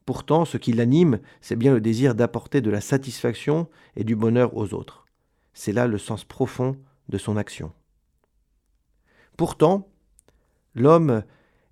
Pourtant, 0.06 0.44
ce 0.44 0.58
qui 0.58 0.74
l'anime, 0.74 1.20
c'est 1.42 1.56
bien 1.56 1.74
le 1.74 1.80
désir 1.80 2.16
d'apporter 2.16 2.60
de 2.60 2.72
la 2.72 2.82
satisfaction 2.82 3.70
et 3.96 4.04
du 4.04 4.16
bonheur 4.16 4.58
aux 4.58 4.74
autres. 4.74 5.06
C'est 5.54 5.72
là 5.72 5.86
le 5.86 6.00
sens 6.00 6.26
profond 6.26 6.76
de 7.08 7.20
son 7.20 7.38
action. 7.38 7.72
Pourtant, 9.38 9.88
l'homme 10.74 11.24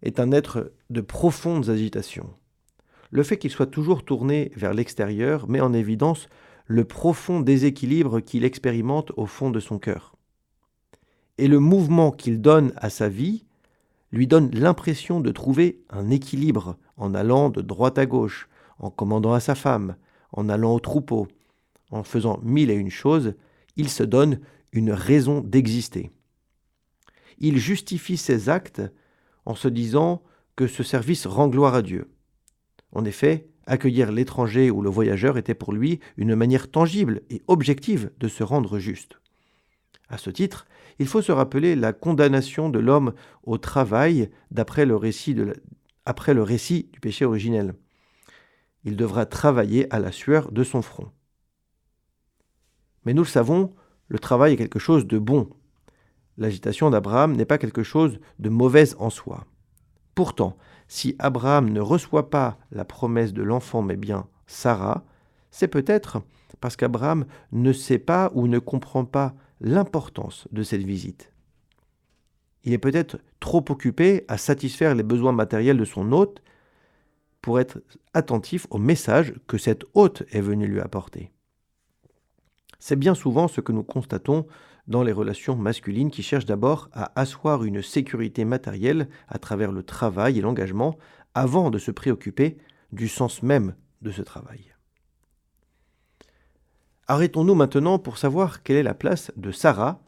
est 0.03 0.19
un 0.19 0.31
être 0.31 0.71
de 0.91 1.01
profondes 1.01 1.69
agitations. 1.69 2.29
Le 3.09 3.23
fait 3.23 3.37
qu'il 3.37 3.51
soit 3.51 3.65
toujours 3.65 4.05
tourné 4.05 4.51
vers 4.55 4.75
l'extérieur 4.75 5.49
met 5.49 5.59
en 5.59 5.73
évidence 5.73 6.29
le 6.67 6.85
profond 6.85 7.39
déséquilibre 7.39 8.19
qu'il 8.19 8.45
expérimente 8.45 9.11
au 9.17 9.25
fond 9.25 9.49
de 9.49 9.59
son 9.59 9.79
cœur 9.79 10.15
et 11.41 11.48
le 11.48 11.60
mouvement 11.60 12.12
qu'il 12.12 12.39
donne 12.39 12.71
à 12.75 12.91
sa 12.91 13.10
vie 13.10 13.45
lui 14.12 14.27
donne 14.27 14.51
l'impression 14.53 15.19
de 15.19 15.31
trouver 15.31 15.81
un 15.89 16.12
équilibre 16.12 16.77
en 16.98 17.15
allant 17.15 17.50
de 17.50 17.62
droite 17.62 17.98
à 17.98 18.05
gauche, 18.05 18.48
en 18.77 18.91
commandant 18.91 19.33
à 19.33 19.39
sa 19.39 19.55
femme, 19.55 19.95
en 20.33 20.50
allant 20.50 20.75
au 20.75 20.79
troupeau, 20.79 21.27
en 21.89 22.03
faisant 22.03 22.39
mille 22.43 22.69
et 22.69 22.75
une 22.75 22.91
choses, 22.91 23.33
il 23.75 23.89
se 23.89 24.03
donne 24.03 24.39
une 24.71 24.91
raison 24.91 25.41
d'exister. 25.41 26.12
Il 27.39 27.57
justifie 27.57 28.17
ses 28.17 28.48
actes 28.48 28.83
en 29.48 29.55
se 29.55 29.67
disant 29.67 30.21
que 30.55 30.67
ce 30.67 30.83
service 30.83 31.25
rend 31.25 31.48
gloire 31.48 31.74
à 31.74 31.81
Dieu. 31.81 32.07
En 32.91 33.03
effet, 33.03 33.48
accueillir 33.65 34.12
l'étranger 34.12 34.69
ou 34.69 34.83
le 34.83 34.91
voyageur 34.91 35.39
était 35.39 35.55
pour 35.55 35.74
lui 35.74 36.01
une 36.17 36.36
manière 36.36 36.69
tangible 36.69 37.21
et 37.31 37.41
objective 37.48 38.12
de 38.19 38.27
se 38.27 38.43
rendre 38.43 38.77
juste. 38.77 39.20
À 40.11 40.17
ce 40.17 40.29
titre, 40.29 40.67
il 40.99 41.07
faut 41.07 41.21
se 41.21 41.31
rappeler 41.31 41.73
la 41.73 41.93
condamnation 41.93 42.69
de 42.69 42.79
l'homme 42.79 43.13
au 43.43 43.57
travail 43.57 44.29
d'après 44.51 44.85
le, 44.85 44.97
récit 44.97 45.37
après 46.05 46.33
le 46.33 46.43
récit 46.43 46.89
du 46.91 46.99
péché 46.99 47.23
originel. 47.23 47.75
Il 48.83 48.97
devra 48.97 49.25
travailler 49.25 49.91
à 49.93 49.99
la 49.99 50.11
sueur 50.11 50.51
de 50.51 50.65
son 50.65 50.81
front. 50.81 51.09
Mais 53.05 53.13
nous 53.13 53.23
le 53.23 53.27
savons, 53.27 53.73
le 54.09 54.19
travail 54.19 54.53
est 54.53 54.57
quelque 54.57 54.79
chose 54.79 55.07
de 55.07 55.17
bon. 55.17 55.49
L'agitation 56.37 56.89
d'Abraham 56.89 57.33
n'est 57.37 57.45
pas 57.45 57.57
quelque 57.57 57.83
chose 57.83 58.19
de 58.39 58.49
mauvais 58.49 58.93
en 58.95 59.09
soi. 59.09 59.45
Pourtant, 60.13 60.57
si 60.89 61.15
Abraham 61.19 61.69
ne 61.69 61.79
reçoit 61.79 62.29
pas 62.29 62.57
la 62.71 62.83
promesse 62.83 63.31
de 63.31 63.43
l'enfant 63.43 63.81
mais 63.81 63.95
bien 63.95 64.27
Sarah, 64.45 65.05
c'est 65.51 65.69
peut-être 65.69 66.21
parce 66.59 66.75
qu'Abraham 66.75 67.25
ne 67.53 67.71
sait 67.71 67.97
pas 67.97 68.29
ou 68.33 68.47
ne 68.47 68.59
comprend 68.59 69.05
pas 69.05 69.35
l'importance 69.61 70.47
de 70.51 70.63
cette 70.63 70.83
visite. 70.83 71.31
Il 72.63 72.73
est 72.73 72.77
peut-être 72.77 73.17
trop 73.39 73.63
occupé 73.69 74.25
à 74.27 74.37
satisfaire 74.37 74.93
les 74.95 75.03
besoins 75.03 75.31
matériels 75.31 75.77
de 75.77 75.85
son 75.85 76.11
hôte 76.11 76.41
pour 77.41 77.59
être 77.59 77.81
attentif 78.13 78.67
au 78.69 78.77
message 78.77 79.33
que 79.47 79.57
cet 79.57 79.83
hôte 79.93 80.23
est 80.31 80.41
venu 80.41 80.67
lui 80.67 80.79
apporter. 80.79 81.31
C'est 82.79 82.95
bien 82.95 83.15
souvent 83.15 83.47
ce 83.47 83.61
que 83.61 83.71
nous 83.71 83.83
constatons 83.83 84.45
dans 84.87 85.03
les 85.03 85.11
relations 85.11 85.55
masculines 85.55 86.11
qui 86.11 86.23
cherchent 86.23 86.45
d'abord 86.45 86.89
à 86.93 87.19
asseoir 87.19 87.63
une 87.63 87.81
sécurité 87.81 88.45
matérielle 88.45 89.07
à 89.27 89.37
travers 89.37 89.71
le 89.71 89.83
travail 89.83 90.37
et 90.37 90.41
l'engagement 90.41 90.97
avant 91.33 91.69
de 91.69 91.77
se 91.77 91.91
préoccuper 91.91 92.57
du 92.91 93.07
sens 93.07 93.41
même 93.43 93.75
de 94.01 94.11
ce 94.11 94.21
travail. 94.21 94.70
Arrêtons-nous 97.11 97.55
maintenant 97.55 97.99
pour 97.99 98.17
savoir 98.17 98.63
quelle 98.63 98.77
est 98.77 98.83
la 98.83 98.93
place 98.93 99.33
de 99.35 99.51
Sarah. 99.51 100.01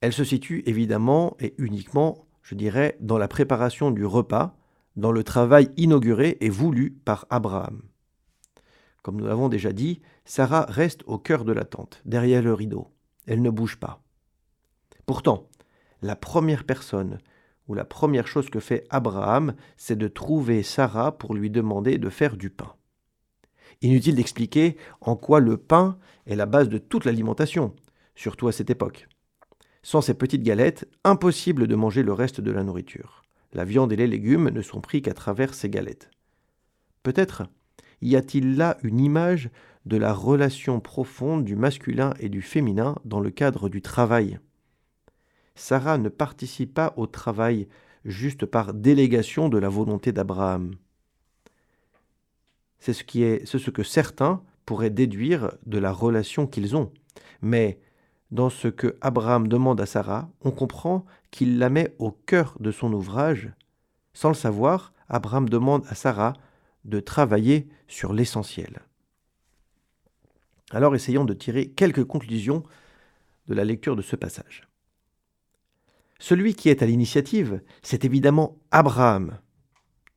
Elle 0.00 0.12
se 0.12 0.22
situe 0.22 0.62
évidemment 0.66 1.36
et 1.40 1.56
uniquement, 1.58 2.28
je 2.40 2.54
dirais, 2.54 2.96
dans 3.00 3.18
la 3.18 3.26
préparation 3.26 3.90
du 3.90 4.06
repas, 4.06 4.56
dans 4.94 5.10
le 5.10 5.24
travail 5.24 5.72
inauguré 5.76 6.38
et 6.40 6.48
voulu 6.48 6.92
par 6.92 7.26
Abraham. 7.28 7.82
Comme 9.02 9.16
nous 9.16 9.26
l'avons 9.26 9.48
déjà 9.48 9.72
dit, 9.72 10.00
Sarah 10.24 10.64
reste 10.68 11.02
au 11.08 11.18
cœur 11.18 11.44
de 11.44 11.50
la 11.50 11.64
tente, 11.64 12.00
derrière 12.04 12.42
le 12.42 12.54
rideau. 12.54 12.86
Elle 13.26 13.42
ne 13.42 13.50
bouge 13.50 13.80
pas. 13.80 14.00
Pourtant, 15.06 15.48
la 16.02 16.14
première 16.14 16.62
personne 16.62 17.18
ou 17.66 17.74
la 17.74 17.84
première 17.84 18.28
chose 18.28 18.48
que 18.48 18.60
fait 18.60 18.86
Abraham, 18.90 19.56
c'est 19.76 19.98
de 19.98 20.06
trouver 20.06 20.62
Sarah 20.62 21.18
pour 21.18 21.34
lui 21.34 21.50
demander 21.50 21.98
de 21.98 22.10
faire 22.10 22.36
du 22.36 22.48
pain. 22.48 22.76
Inutile 23.82 24.16
d'expliquer 24.16 24.76
en 25.00 25.16
quoi 25.16 25.40
le 25.40 25.56
pain 25.56 25.98
est 26.26 26.36
la 26.36 26.46
base 26.46 26.68
de 26.68 26.78
toute 26.78 27.04
l'alimentation, 27.04 27.74
surtout 28.14 28.48
à 28.48 28.52
cette 28.52 28.70
époque. 28.70 29.08
Sans 29.82 30.02
ces 30.02 30.14
petites 30.14 30.42
galettes, 30.42 30.86
impossible 31.04 31.66
de 31.66 31.74
manger 31.74 32.02
le 32.02 32.12
reste 32.12 32.40
de 32.40 32.50
la 32.50 32.62
nourriture. 32.62 33.22
La 33.52 33.64
viande 33.64 33.92
et 33.92 33.96
les 33.96 34.06
légumes 34.06 34.50
ne 34.50 34.60
sont 34.60 34.80
pris 34.80 35.00
qu'à 35.00 35.14
travers 35.14 35.54
ces 35.54 35.70
galettes. 35.70 36.10
Peut-être 37.02 37.44
y 38.02 38.16
a-t-il 38.16 38.56
là 38.56 38.76
une 38.82 39.00
image 39.00 39.50
de 39.86 39.96
la 39.96 40.12
relation 40.12 40.80
profonde 40.80 41.44
du 41.44 41.56
masculin 41.56 42.14
et 42.20 42.28
du 42.28 42.42
féminin 42.42 42.96
dans 43.04 43.20
le 43.20 43.30
cadre 43.30 43.68
du 43.68 43.82
travail. 43.82 44.38
Sarah 45.54 45.98
ne 45.98 46.08
participe 46.08 46.74
pas 46.74 46.94
au 46.96 47.06
travail 47.06 47.68
juste 48.04 48.46
par 48.46 48.72
délégation 48.74 49.48
de 49.48 49.58
la 49.58 49.68
volonté 49.68 50.12
d'Abraham. 50.12 50.74
C'est 52.80 52.92
ce, 52.92 53.70
que 53.70 53.82
certains 53.82 54.42
pourraient 54.64 54.90
déduire 54.90 55.52
de 55.66 55.78
la 55.78 55.92
relation 55.92 56.46
qu'ils 56.46 56.76
ont. 56.76 56.92
Mais 57.42 57.78
dans 58.30 58.50
ce 58.50 58.68
que 58.68 58.96
Abraham 59.00 59.48
demande 59.48 59.80
à 59.80 59.86
Sarah, 59.86 60.30
on 60.42 60.50
comprend 60.50 61.04
qu'il 61.30 61.58
la 61.58 61.68
met 61.68 61.94
au 61.98 62.10
cœur 62.10 62.56
de 62.58 62.70
son 62.70 62.92
ouvrage. 62.92 63.52
Sans 64.14 64.28
le 64.28 64.34
savoir, 64.34 64.92
Abraham 65.08 65.48
demande 65.48 65.84
à 65.88 65.94
Sarah 65.94 66.32
de 66.84 67.00
travailler 67.00 67.68
sur 67.86 68.12
l'essentiel. 68.12 68.80
Alors 70.70 70.94
essayons 70.94 71.24
de 71.24 71.34
tirer 71.34 71.68
quelques 71.68 72.04
conclusions 72.04 72.62
de 73.48 73.54
la 73.54 73.64
lecture 73.64 73.96
de 73.96 74.02
ce 74.02 74.16
passage. 74.16 74.68
Celui 76.18 76.54
qui 76.54 76.68
est 76.68 76.82
à 76.82 76.86
l'initiative, 76.86 77.62
c'est 77.82 78.04
évidemment 78.04 78.58
Abraham, 78.70 79.38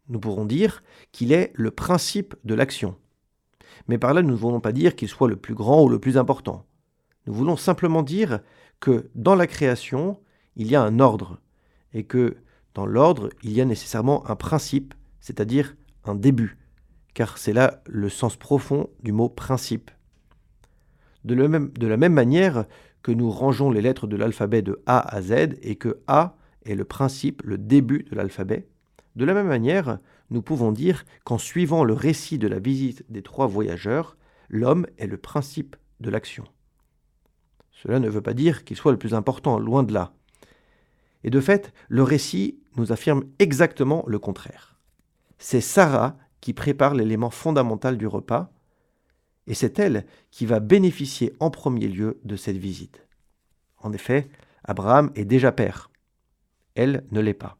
nous 0.09 0.19
pourrons 0.19 0.45
dire 0.45 0.83
qu'il 1.11 1.31
est 1.31 1.51
le 1.55 1.71
principe 1.71 2.35
de 2.43 2.53
l'action. 2.53 2.97
Mais 3.87 3.97
par 3.97 4.13
là, 4.13 4.21
nous 4.21 4.31
ne 4.31 4.35
voulons 4.35 4.61
pas 4.61 4.71
dire 4.71 4.95
qu'il 4.95 5.07
soit 5.07 5.27
le 5.27 5.35
plus 5.35 5.55
grand 5.55 5.83
ou 5.83 5.89
le 5.89 5.99
plus 5.99 6.17
important. 6.17 6.65
Nous 7.25 7.33
voulons 7.33 7.57
simplement 7.57 8.03
dire 8.03 8.39
que 8.79 9.09
dans 9.15 9.35
la 9.35 9.47
création, 9.47 10.19
il 10.55 10.67
y 10.67 10.75
a 10.75 10.81
un 10.81 10.99
ordre, 10.99 11.39
et 11.93 12.03
que 12.03 12.37
dans 12.73 12.85
l'ordre, 12.85 13.29
il 13.43 13.51
y 13.51 13.61
a 13.61 13.65
nécessairement 13.65 14.29
un 14.29 14.35
principe, 14.35 14.93
c'est-à-dire 15.19 15.75
un 16.05 16.15
début, 16.15 16.57
car 17.13 17.37
c'est 17.37 17.53
là 17.53 17.81
le 17.85 18.09
sens 18.09 18.35
profond 18.35 18.89
du 19.01 19.11
mot 19.11 19.29
principe. 19.29 19.91
De, 21.23 21.35
la 21.35 21.97
même 21.97 22.13
manière 22.13 22.65
que 23.01 23.11
nous 23.11 23.29
rangeons 23.29 23.71
les 23.71 23.81
lettres 23.81 24.07
de 24.07 24.17
l'alphabet 24.17 24.61
de 24.61 24.81
A 24.85 24.99
à 25.15 25.21
Z 25.21 25.55
et 25.61 25.75
que 25.75 26.01
A 26.07 26.35
est 26.65 26.75
le 26.75 26.83
principe, 26.83 27.41
le 27.43 27.57
début 27.57 28.03
de 28.11 28.15
l'alphabet, 28.15 28.67
de 29.15 29.25
la 29.25 29.33
même 29.33 29.47
manière, 29.47 29.99
nous 30.29 30.41
pouvons 30.41 30.71
dire 30.71 31.05
qu'en 31.23 31.37
suivant 31.37 31.83
le 31.83 31.93
récit 31.93 32.37
de 32.37 32.47
la 32.47 32.59
visite 32.59 33.05
des 33.09 33.21
trois 33.21 33.47
voyageurs, 33.47 34.17
l'homme 34.49 34.87
est 34.97 35.07
le 35.07 35.17
principe 35.17 35.75
de 35.99 36.09
l'action. 36.09 36.45
Cela 37.71 37.99
ne 37.99 38.09
veut 38.09 38.21
pas 38.21 38.33
dire 38.33 38.63
qu'il 38.63 38.77
soit 38.77 38.91
le 38.91 38.97
plus 38.97 39.13
important, 39.13 39.59
loin 39.59 39.83
de 39.83 39.93
là. 39.93 40.13
Et 41.23 41.29
de 41.29 41.39
fait, 41.39 41.73
le 41.89 42.03
récit 42.03 42.59
nous 42.75 42.91
affirme 42.91 43.23
exactement 43.39 44.03
le 44.07 44.19
contraire. 44.19 44.79
C'est 45.37 45.61
Sarah 45.61 46.17
qui 46.41 46.53
prépare 46.53 46.95
l'élément 46.95 47.29
fondamental 47.29 47.97
du 47.97 48.07
repas, 48.07 48.51
et 49.47 49.53
c'est 49.53 49.79
elle 49.79 50.05
qui 50.31 50.45
va 50.45 50.59
bénéficier 50.59 51.33
en 51.39 51.49
premier 51.49 51.87
lieu 51.87 52.19
de 52.23 52.35
cette 52.35 52.57
visite. 52.57 53.05
En 53.77 53.91
effet, 53.93 54.29
Abraham 54.63 55.11
est 55.15 55.25
déjà 55.25 55.51
père. 55.51 55.91
Elle 56.75 57.05
ne 57.11 57.19
l'est 57.19 57.33
pas. 57.33 57.57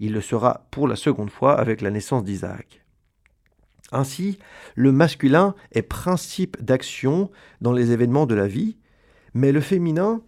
Il 0.00 0.12
le 0.12 0.20
sera 0.20 0.66
pour 0.70 0.88
la 0.88 0.96
seconde 0.96 1.30
fois 1.30 1.58
avec 1.58 1.82
la 1.82 1.90
naissance 1.90 2.24
d'Isaac. 2.24 2.82
Ainsi, 3.92 4.38
le 4.74 4.92
masculin 4.92 5.54
est 5.72 5.82
principe 5.82 6.62
d'action 6.62 7.30
dans 7.60 7.72
les 7.72 7.90
événements 7.90 8.26
de 8.26 8.34
la 8.34 8.46
vie, 8.46 8.76
mais 9.34 9.52
le 9.52 9.60
féminin 9.60 10.22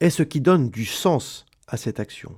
est 0.00 0.10
ce 0.10 0.22
qui 0.22 0.40
donne 0.40 0.70
du 0.70 0.84
sens 0.84 1.44
à 1.66 1.76
cette 1.76 2.00
action. 2.00 2.34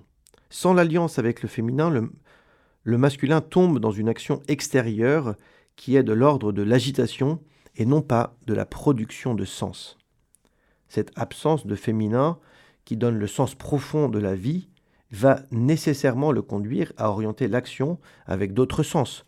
Sans 0.48 0.74
l'alliance 0.74 1.18
avec 1.18 1.42
le 1.42 1.48
féminin, 1.48 1.90
le, 1.90 2.98
masculin 2.98 3.40
tombe 3.40 3.78
dans 3.78 3.92
une 3.92 4.08
action 4.08 4.42
extérieure 4.48 5.36
qui 5.76 5.96
est 5.96 6.02
de 6.02 6.12
l'ordre 6.12 6.52
de 6.52 6.62
l'agitation 6.62 7.40
et 7.76 7.86
non 7.86 8.02
pas 8.02 8.36
de 8.46 8.54
la 8.54 8.66
production 8.66 9.34
de 9.34 9.44
sens. 9.44 9.98
Cette 10.88 11.12
absence 11.16 11.66
de 11.66 11.76
féminin 11.76 12.38
qui 12.84 12.96
donne 12.96 13.18
le 13.18 13.28
sens 13.28 13.54
profond 13.54 14.08
de 14.08 14.18
la 14.18 14.34
vie 14.34 14.68
va 15.10 15.42
nécessairement 15.50 16.32
le 16.32 16.42
conduire 16.42 16.92
à 16.96 17.10
orienter 17.10 17.48
l'action 17.48 17.98
avec 18.26 18.52
d'autres 18.52 18.82
sens, 18.82 19.24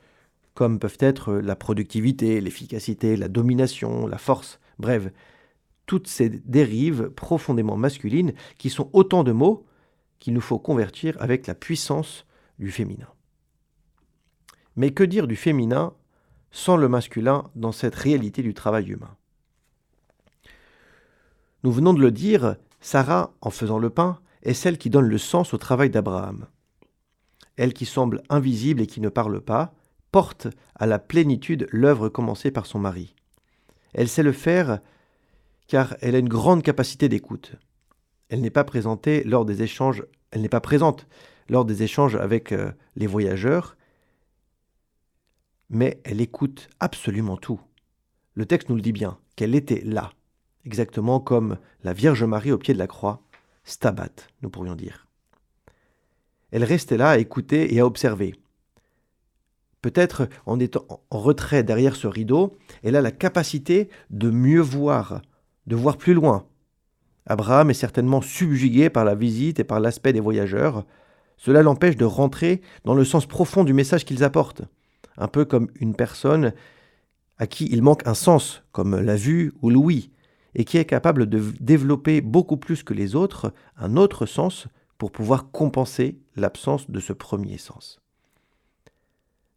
comme 0.54 0.78
peuvent 0.78 0.98
être 1.00 1.34
la 1.34 1.56
productivité, 1.56 2.40
l'efficacité, 2.40 3.16
la 3.16 3.28
domination, 3.28 4.06
la 4.06 4.18
force, 4.18 4.60
bref, 4.78 5.08
toutes 5.86 6.06
ces 6.06 6.28
dérives 6.28 7.10
profondément 7.10 7.76
masculines 7.76 8.32
qui 8.58 8.70
sont 8.70 8.88
autant 8.92 9.24
de 9.24 9.32
mots 9.32 9.66
qu'il 10.18 10.34
nous 10.34 10.40
faut 10.40 10.58
convertir 10.58 11.16
avec 11.20 11.46
la 11.46 11.54
puissance 11.54 12.26
du 12.58 12.70
féminin. 12.70 13.08
Mais 14.76 14.92
que 14.92 15.02
dire 15.02 15.26
du 15.26 15.36
féminin 15.36 15.92
sans 16.50 16.76
le 16.76 16.88
masculin 16.88 17.50
dans 17.56 17.72
cette 17.72 17.94
réalité 17.94 18.42
du 18.42 18.54
travail 18.54 18.90
humain? 18.90 19.16
Nous 21.64 21.72
venons 21.72 21.94
de 21.94 22.00
le 22.00 22.10
dire, 22.10 22.56
Sarah, 22.80 23.34
en 23.40 23.50
faisant 23.50 23.78
le 23.78 23.90
pain, 23.90 24.20
est 24.42 24.54
celle 24.54 24.78
qui 24.78 24.90
donne 24.90 25.08
le 25.08 25.18
sens 25.18 25.54
au 25.54 25.58
travail 25.58 25.90
d'Abraham. 25.90 26.46
Elle 27.56 27.74
qui 27.74 27.86
semble 27.86 28.22
invisible 28.28 28.80
et 28.80 28.86
qui 28.86 29.00
ne 29.00 29.08
parle 29.08 29.40
pas, 29.40 29.74
porte 30.10 30.48
à 30.74 30.86
la 30.86 30.98
plénitude 30.98 31.66
l'œuvre 31.70 32.08
commencée 32.08 32.50
par 32.50 32.66
son 32.66 32.78
mari. 32.78 33.14
Elle 33.94 34.08
sait 34.08 34.22
le 34.22 34.32
faire 34.32 34.80
car 35.68 35.96
elle 36.00 36.14
a 36.14 36.18
une 36.18 36.28
grande 36.28 36.62
capacité 36.62 37.08
d'écoute. 37.08 37.56
Elle 38.28 38.40
n'est 38.40 38.50
pas 38.50 38.64
présentée 38.64 39.24
lors 39.24 39.44
des 39.44 39.62
échanges, 39.62 40.04
elle 40.30 40.42
n'est 40.42 40.48
pas 40.48 40.60
présente 40.60 41.06
lors 41.48 41.64
des 41.64 41.82
échanges 41.82 42.16
avec 42.16 42.52
euh, 42.52 42.72
les 42.96 43.06
voyageurs, 43.06 43.76
mais 45.70 46.00
elle 46.04 46.20
écoute 46.20 46.68
absolument 46.80 47.36
tout. 47.36 47.60
Le 48.34 48.46
texte 48.46 48.68
nous 48.68 48.76
le 48.76 48.82
dit 48.82 48.92
bien, 48.92 49.18
qu'elle 49.36 49.54
était 49.54 49.82
là, 49.84 50.12
exactement 50.64 51.20
comme 51.20 51.58
la 51.84 51.92
Vierge 51.92 52.24
Marie 52.24 52.52
au 52.52 52.58
pied 52.58 52.74
de 52.74 52.78
la 52.78 52.86
croix, 52.86 53.22
stabat, 53.64 54.10
nous 54.42 54.50
pourrions 54.50 54.74
dire. 54.74 55.06
Elle 56.50 56.64
restait 56.64 56.96
là 56.96 57.10
à 57.10 57.18
écouter 57.18 57.74
et 57.74 57.80
à 57.80 57.86
observer. 57.86 58.34
Peut-être 59.80 60.28
en 60.46 60.60
étant 60.60 60.86
en 61.10 61.18
retrait 61.18 61.64
derrière 61.64 61.96
ce 61.96 62.06
rideau, 62.06 62.56
elle 62.84 62.94
a 62.94 63.02
la 63.02 63.10
capacité 63.10 63.88
de 64.10 64.30
mieux 64.30 64.60
voir, 64.60 65.22
de 65.66 65.74
voir 65.74 65.96
plus 65.96 66.14
loin. 66.14 66.46
Abraham 67.26 67.70
est 67.70 67.74
certainement 67.74 68.20
subjugué 68.20 68.90
par 68.90 69.04
la 69.04 69.14
visite 69.14 69.60
et 69.60 69.64
par 69.64 69.80
l'aspect 69.80 70.12
des 70.12 70.20
voyageurs. 70.20 70.84
Cela 71.36 71.62
l'empêche 71.62 71.96
de 71.96 72.04
rentrer 72.04 72.62
dans 72.84 72.94
le 72.94 73.04
sens 73.04 73.26
profond 73.26 73.64
du 73.64 73.72
message 73.72 74.04
qu'ils 74.04 74.24
apportent, 74.24 74.62
un 75.16 75.28
peu 75.28 75.44
comme 75.44 75.68
une 75.80 75.94
personne 75.94 76.52
à 77.38 77.46
qui 77.46 77.66
il 77.66 77.82
manque 77.82 78.06
un 78.06 78.14
sens, 78.14 78.62
comme 78.70 79.00
la 79.00 79.16
vue 79.16 79.52
ou 79.62 79.70
l'ouïe, 79.70 80.10
et 80.54 80.64
qui 80.64 80.78
est 80.78 80.84
capable 80.84 81.26
de 81.26 81.42
développer 81.60 82.20
beaucoup 82.20 82.56
plus 82.56 82.82
que 82.82 82.94
les 82.94 83.14
autres 83.14 83.52
un 83.76 83.96
autre 83.96 84.26
sens 84.26 84.68
pour 84.98 85.10
pouvoir 85.10 85.50
compenser 85.50 86.18
l'absence 86.36 86.90
de 86.90 87.00
ce 87.00 87.12
premier 87.12 87.58
sens. 87.58 88.00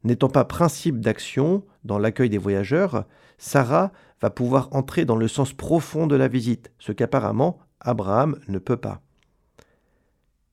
N'étant 0.03 0.29
pas 0.29 0.45
principe 0.45 0.99
d'action 0.99 1.63
dans 1.83 1.97
l'accueil 1.97 2.29
des 2.29 2.37
voyageurs, 2.37 3.05
Sarah 3.37 3.91
va 4.21 4.29
pouvoir 4.29 4.69
entrer 4.71 5.03
dans 5.03 5.15
le 5.15 5.27
sens 5.27 5.51
profond 5.51 6.07
de 6.07 6.15
la 6.15 6.27
visite, 6.27 6.71
ce 6.79 6.91
qu'apparemment 6.91 7.59
Abraham 7.79 8.39
ne 8.47 8.59
peut 8.59 8.77
pas. 8.77 9.01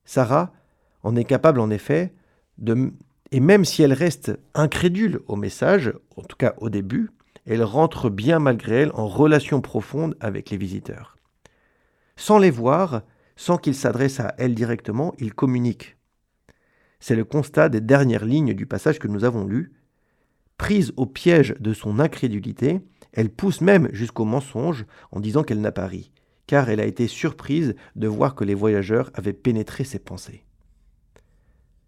Sarah 0.05 0.53
en 1.03 1.15
est 1.15 1.23
capable 1.23 1.59
en 1.59 1.69
effet 1.69 2.13
de... 2.57 2.93
Et 3.31 3.39
même 3.39 3.65
si 3.65 3.81
elle 3.81 3.93
reste 3.93 4.37
incrédule 4.53 5.21
au 5.27 5.35
message, 5.35 5.93
en 6.17 6.21
tout 6.21 6.37
cas 6.37 6.53
au 6.57 6.69
début, 6.69 7.09
elle 7.45 7.63
rentre 7.63 8.09
bien 8.09 8.39
malgré 8.39 8.81
elle 8.81 8.91
en 8.93 9.07
relation 9.07 9.61
profonde 9.61 10.15
avec 10.19 10.49
les 10.49 10.57
visiteurs. 10.57 11.17
Sans 12.15 12.37
les 12.37 12.51
voir, 12.51 13.03
sans 13.35 13.57
qu'ils 13.57 13.75
s'adressent 13.75 14.19
à 14.19 14.35
elle 14.37 14.55
directement, 14.55 15.13
ils 15.17 15.33
communiquent. 15.33 15.97
C'est 16.99 17.15
le 17.15 17.25
constat 17.25 17.69
des 17.69 17.81
dernières 17.81 18.25
lignes 18.25 18.53
du 18.53 18.65
passage 18.65 18.99
que 18.99 19.07
nous 19.07 19.25
avons 19.25 19.45
lu. 19.45 19.73
Prise 20.57 20.93
au 20.95 21.05
piège 21.05 21.55
de 21.59 21.73
son 21.73 21.99
incrédulité, 21.99 22.79
elle 23.11 23.29
pousse 23.29 23.61
même 23.61 23.89
jusqu'au 23.91 24.25
mensonge 24.25 24.85
en 25.11 25.19
disant 25.19 25.43
qu'elle 25.43 25.61
n'a 25.61 25.71
pas 25.71 25.87
ri, 25.87 26.11
car 26.47 26.69
elle 26.69 26.79
a 26.79 26.85
été 26.85 27.07
surprise 27.07 27.75
de 27.95 28.07
voir 28.07 28.35
que 28.35 28.43
les 28.43 28.53
voyageurs 28.53 29.11
avaient 29.15 29.33
pénétré 29.33 29.83
ses 29.83 29.99
pensées. 29.99 30.45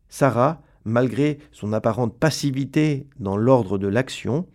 Sarah, 0.10 0.62
malgré 0.84 1.40
son 1.52 1.74
apparente 1.74 2.18
passivité 2.18 3.08
dans 3.20 3.38
l'ordre 3.38 3.78
de 3.78 3.88
l'action, 3.88 4.48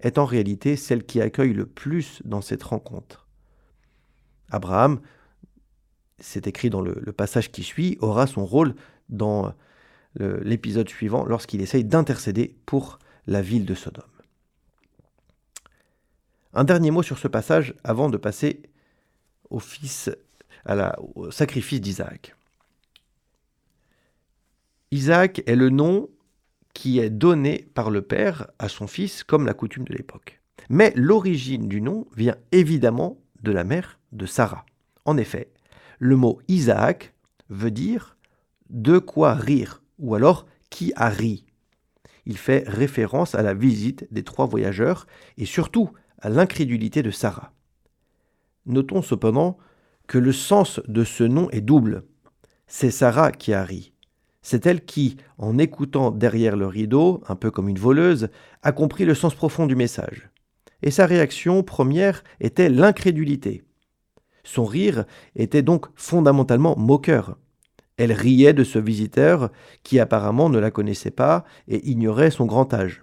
est 0.00 0.18
en 0.18 0.24
réalité 0.24 0.76
celle 0.76 1.04
qui 1.04 1.20
accueille 1.20 1.52
le 1.52 1.66
plus 1.66 2.22
dans 2.24 2.40
cette 2.40 2.62
rencontre. 2.62 3.26
Abraham, 4.50 5.00
c'est 6.18 6.46
écrit 6.46 6.70
dans 6.70 6.80
le, 6.80 7.12
passage 7.12 7.50
qui 7.50 7.62
suit, 7.62 7.98
aura 8.00 8.26
son 8.26 8.46
rôle 8.46 8.74
dans 9.08 9.52
l'épisode 10.18 10.88
suivant 10.88 11.26
lorsqu'il 11.26 11.60
essaye 11.60 11.84
d'intercéder 11.84 12.56
pour 12.64 12.98
la 13.26 13.42
ville 13.42 13.66
de 13.66 13.74
Sodome. 13.74 14.04
Un 16.54 16.64
dernier 16.64 16.90
mot 16.90 17.02
sur 17.02 17.18
ce 17.18 17.28
passage 17.28 17.74
avant 17.84 18.08
de 18.08 18.16
passer 18.16 18.62
au, 19.50 19.60
au 21.14 21.30
sacrifice 21.30 21.80
d'Isaac. 21.82 22.34
Isaac 24.90 25.42
est 25.46 25.56
le 25.56 25.68
nom 25.68 26.08
qui 26.76 26.98
est 26.98 27.08
donné 27.08 27.66
par 27.72 27.88
le 27.90 28.02
père 28.02 28.48
à 28.58 28.68
son 28.68 28.86
fils 28.86 29.24
comme 29.24 29.46
la 29.46 29.54
coutume 29.54 29.84
de 29.84 29.94
l'époque. 29.94 30.42
Mais 30.68 30.92
l'origine 30.94 31.68
du 31.68 31.80
nom 31.80 32.06
vient 32.14 32.36
évidemment 32.52 33.16
de 33.42 33.50
la 33.50 33.64
mère 33.64 33.98
de 34.12 34.26
Sarah. 34.26 34.66
En 35.06 35.16
effet, 35.16 35.50
le 35.98 36.16
mot 36.16 36.38
Isaac 36.48 37.14
veut 37.48 37.70
dire 37.70 38.18
de 38.68 38.98
quoi 38.98 39.32
rire, 39.32 39.82
ou 39.98 40.14
alors 40.14 40.44
qui 40.68 40.92
a 40.96 41.08
ri. 41.08 41.46
Il 42.26 42.36
fait 42.36 42.64
référence 42.66 43.34
à 43.34 43.40
la 43.40 43.54
visite 43.54 44.06
des 44.10 44.22
trois 44.22 44.44
voyageurs 44.44 45.06
et 45.38 45.46
surtout 45.46 45.90
à 46.20 46.28
l'incrédulité 46.28 47.02
de 47.02 47.10
Sarah. 47.10 47.54
Notons 48.66 49.00
cependant 49.00 49.56
que 50.08 50.18
le 50.18 50.32
sens 50.32 50.80
de 50.88 51.04
ce 51.04 51.24
nom 51.24 51.48
est 51.50 51.62
double. 51.62 52.04
C'est 52.66 52.90
Sarah 52.90 53.32
qui 53.32 53.54
a 53.54 53.64
ri. 53.64 53.94
C'est 54.48 54.64
elle 54.66 54.84
qui, 54.84 55.16
en 55.38 55.58
écoutant 55.58 56.12
derrière 56.12 56.56
le 56.56 56.68
rideau, 56.68 57.20
un 57.26 57.34
peu 57.34 57.50
comme 57.50 57.68
une 57.68 57.80
voleuse, 57.80 58.28
a 58.62 58.70
compris 58.70 59.04
le 59.04 59.16
sens 59.16 59.34
profond 59.34 59.66
du 59.66 59.74
message. 59.74 60.30
Et 60.84 60.92
sa 60.92 61.04
réaction 61.04 61.64
première 61.64 62.22
était 62.38 62.68
l'incrédulité. 62.68 63.64
Son 64.44 64.64
rire 64.64 65.04
était 65.34 65.62
donc 65.62 65.86
fondamentalement 65.96 66.76
moqueur. 66.76 67.38
Elle 67.96 68.12
riait 68.12 68.52
de 68.52 68.62
ce 68.62 68.78
visiteur 68.78 69.50
qui 69.82 69.98
apparemment 69.98 70.48
ne 70.48 70.60
la 70.60 70.70
connaissait 70.70 71.10
pas 71.10 71.44
et 71.66 71.84
ignorait 71.90 72.30
son 72.30 72.46
grand 72.46 72.72
âge. 72.72 73.02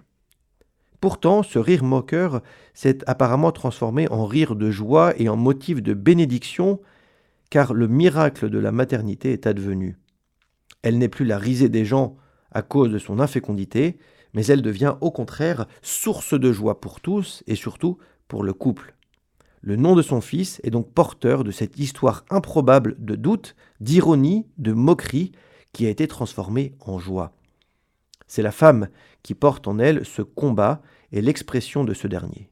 Pourtant, 1.02 1.42
ce 1.42 1.58
rire 1.58 1.84
moqueur 1.84 2.40
s'est 2.72 3.06
apparemment 3.06 3.52
transformé 3.52 4.10
en 4.10 4.24
rire 4.24 4.56
de 4.56 4.70
joie 4.70 5.12
et 5.18 5.28
en 5.28 5.36
motif 5.36 5.82
de 5.82 5.92
bénédiction, 5.92 6.80
car 7.50 7.74
le 7.74 7.86
miracle 7.86 8.48
de 8.48 8.58
la 8.58 8.72
maternité 8.72 9.34
est 9.34 9.46
advenu. 9.46 9.98
Elle 10.84 10.98
n'est 10.98 11.08
plus 11.08 11.24
la 11.24 11.38
risée 11.38 11.70
des 11.70 11.86
gens 11.86 12.14
à 12.52 12.60
cause 12.60 12.92
de 12.92 12.98
son 12.98 13.18
infécondité, 13.18 13.96
mais 14.34 14.44
elle 14.44 14.60
devient 14.60 14.96
au 15.00 15.10
contraire 15.10 15.66
source 15.80 16.38
de 16.38 16.52
joie 16.52 16.78
pour 16.78 17.00
tous 17.00 17.42
et 17.46 17.54
surtout 17.54 17.96
pour 18.28 18.42
le 18.42 18.52
couple. 18.52 18.94
Le 19.62 19.76
nom 19.76 19.96
de 19.96 20.02
son 20.02 20.20
fils 20.20 20.60
est 20.62 20.70
donc 20.70 20.92
porteur 20.92 21.42
de 21.42 21.50
cette 21.50 21.78
histoire 21.78 22.26
improbable 22.28 22.96
de 22.98 23.14
doute, 23.14 23.56
d'ironie, 23.80 24.46
de 24.58 24.74
moquerie 24.74 25.32
qui 25.72 25.86
a 25.86 25.88
été 25.88 26.06
transformée 26.06 26.74
en 26.80 26.98
joie. 26.98 27.32
C'est 28.26 28.42
la 28.42 28.52
femme 28.52 28.88
qui 29.22 29.34
porte 29.34 29.66
en 29.66 29.78
elle 29.78 30.04
ce 30.04 30.20
combat 30.20 30.82
et 31.12 31.22
l'expression 31.22 31.82
de 31.82 31.94
ce 31.94 32.06
dernier. 32.06 32.50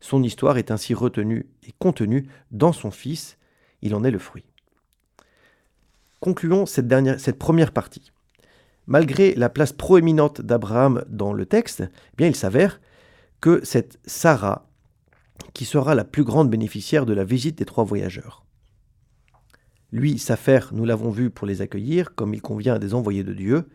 Son 0.00 0.24
histoire 0.24 0.58
est 0.58 0.72
ainsi 0.72 0.92
retenue 0.92 1.48
et 1.62 1.72
contenue 1.78 2.26
dans 2.50 2.72
son 2.72 2.90
Fils, 2.90 3.38
il 3.80 3.94
en 3.94 4.02
est 4.02 4.10
le 4.10 4.18
fruit. 4.18 4.49
Concluons 6.20 6.66
cette, 6.66 7.38
première 7.38 7.72
partie. 7.72 8.12
Malgré 8.86 9.34
la 9.34 9.48
place 9.48 9.72
proéminente 9.72 10.42
d'Abraham 10.42 11.04
dans 11.08 11.32
le 11.32 11.46
texte, 11.46 11.82
eh 11.82 12.16
bien 12.16 12.28
il 12.28 12.36
s'avère 12.36 12.80
que 13.40 13.60
c'est 13.64 13.98
Sarah 14.04 14.66
qui 15.54 15.64
sera 15.64 15.94
la 15.94 16.04
plus 16.04 16.24
grande 16.24 16.50
bénéficiaire 16.50 17.06
de 17.06 17.14
la 17.14 17.24
visite 17.24 17.56
des 17.56 17.64
trois 17.64 17.84
voyageurs. 17.84 18.44
Lui 19.92 20.18
s'affaire, 20.18 20.70
nous 20.72 20.84
l'avons 20.84 21.10
vu, 21.10 21.30
pour 21.30 21.46
les 21.46 21.62
accueillir, 21.62 22.14
comme 22.14 22.34
il 22.34 22.42
convient 22.42 22.74
à 22.74 22.78
des 22.78 22.94
envoyés 22.94 23.24
de 23.24 23.32
Dieu. 23.32 23.68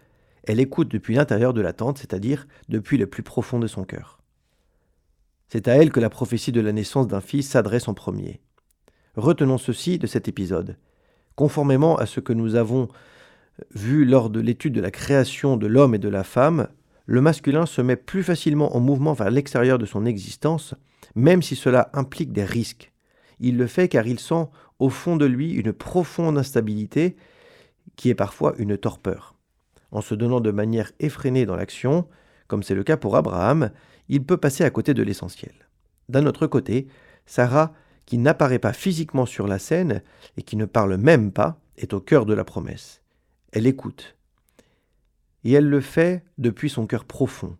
Elle 0.43 0.59
écoute 0.59 0.89
depuis 0.89 1.15
l'intérieur 1.15 1.53
de 1.53 1.61
la 1.61 1.73
tente, 1.73 1.97
c'est-à-dire 1.97 2.47
depuis 2.69 2.97
le 2.97 3.07
plus 3.07 3.23
profond 3.23 3.59
de 3.59 3.67
son 3.67 3.83
cœur. 3.83 4.19
C'est 5.49 5.67
à 5.67 5.75
elle 5.75 5.91
que 5.91 5.99
la 5.99 6.09
prophétie 6.09 6.51
de 6.51 6.61
la 6.61 6.71
naissance 6.71 7.07
d'un 7.07 7.21
fils 7.21 7.49
s'adresse 7.49 7.87
en 7.87 7.95
premier. 7.95 8.39
Retenons 9.15 9.57
ceci 9.57 9.97
de 9.97 10.07
cet 10.07 10.27
épisode. 10.27 10.77
Conformément 11.35 11.97
à 11.97 12.05
ce 12.05 12.19
que 12.19 12.33
nous 12.33 12.55
avons 12.55 12.87
vu 13.73 14.05
lors 14.05 14.29
de 14.29 14.39
l'étude 14.39 14.73
de 14.73 14.81
la 14.81 14.91
création 14.91 15.57
de 15.57 15.67
l'homme 15.67 15.95
et 15.95 15.99
de 15.99 16.09
la 16.09 16.23
femme, 16.23 16.67
le 17.05 17.21
masculin 17.21 17.65
se 17.65 17.81
met 17.81 17.95
plus 17.95 18.23
facilement 18.23 18.75
en 18.75 18.79
mouvement 18.79 19.13
vers 19.13 19.29
l'extérieur 19.29 19.77
de 19.77 19.85
son 19.85 20.05
existence, 20.05 20.75
même 21.13 21.41
si 21.41 21.55
cela 21.55 21.89
implique 21.93 22.31
des 22.31 22.45
risques. 22.45 22.91
Il 23.39 23.57
le 23.57 23.67
fait 23.67 23.87
car 23.89 24.07
il 24.07 24.19
sent 24.19 24.47
au 24.79 24.89
fond 24.89 25.17
de 25.17 25.25
lui 25.25 25.53
une 25.53 25.73
profonde 25.73 26.37
instabilité 26.37 27.15
qui 27.95 28.09
est 28.09 28.15
parfois 28.15 28.53
une 28.57 28.77
torpeur. 28.77 29.35
En 29.91 30.01
se 30.01 30.15
donnant 30.15 30.41
de 30.41 30.51
manière 30.51 30.91
effrénée 30.99 31.45
dans 31.45 31.55
l'action, 31.55 32.07
comme 32.47 32.63
c'est 32.63 32.75
le 32.75 32.83
cas 32.83 32.97
pour 32.97 33.15
Abraham, 33.15 33.71
il 34.09 34.23
peut 34.23 34.37
passer 34.37 34.63
à 34.63 34.69
côté 34.69 34.93
de 34.93 35.03
l'essentiel. 35.03 35.53
D'un 36.09 36.25
autre 36.25 36.47
côté, 36.47 36.87
Sarah, 37.25 37.73
qui 38.05 38.17
n'apparaît 38.17 38.59
pas 38.59 38.73
physiquement 38.73 39.25
sur 39.25 39.47
la 39.47 39.59
scène 39.59 40.01
et 40.37 40.43
qui 40.43 40.55
ne 40.55 40.65
parle 40.65 40.97
même 40.97 41.31
pas, 41.31 41.59
est 41.77 41.93
au 41.93 41.99
cœur 41.99 42.25
de 42.25 42.33
la 42.33 42.43
promesse. 42.43 43.01
Elle 43.51 43.67
écoute. 43.67 44.15
Et 45.43 45.51
elle 45.53 45.69
le 45.69 45.81
fait 45.81 46.23
depuis 46.37 46.69
son 46.69 46.87
cœur 46.87 47.05
profond. 47.05 47.57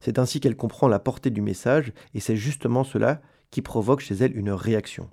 C'est 0.00 0.18
ainsi 0.18 0.40
qu'elle 0.40 0.56
comprend 0.56 0.88
la 0.88 0.98
portée 0.98 1.30
du 1.30 1.40
message 1.40 1.92
et 2.12 2.20
c'est 2.20 2.36
justement 2.36 2.84
cela 2.84 3.22
qui 3.50 3.62
provoque 3.62 4.00
chez 4.00 4.14
elle 4.14 4.36
une 4.36 4.50
réaction. 4.50 5.08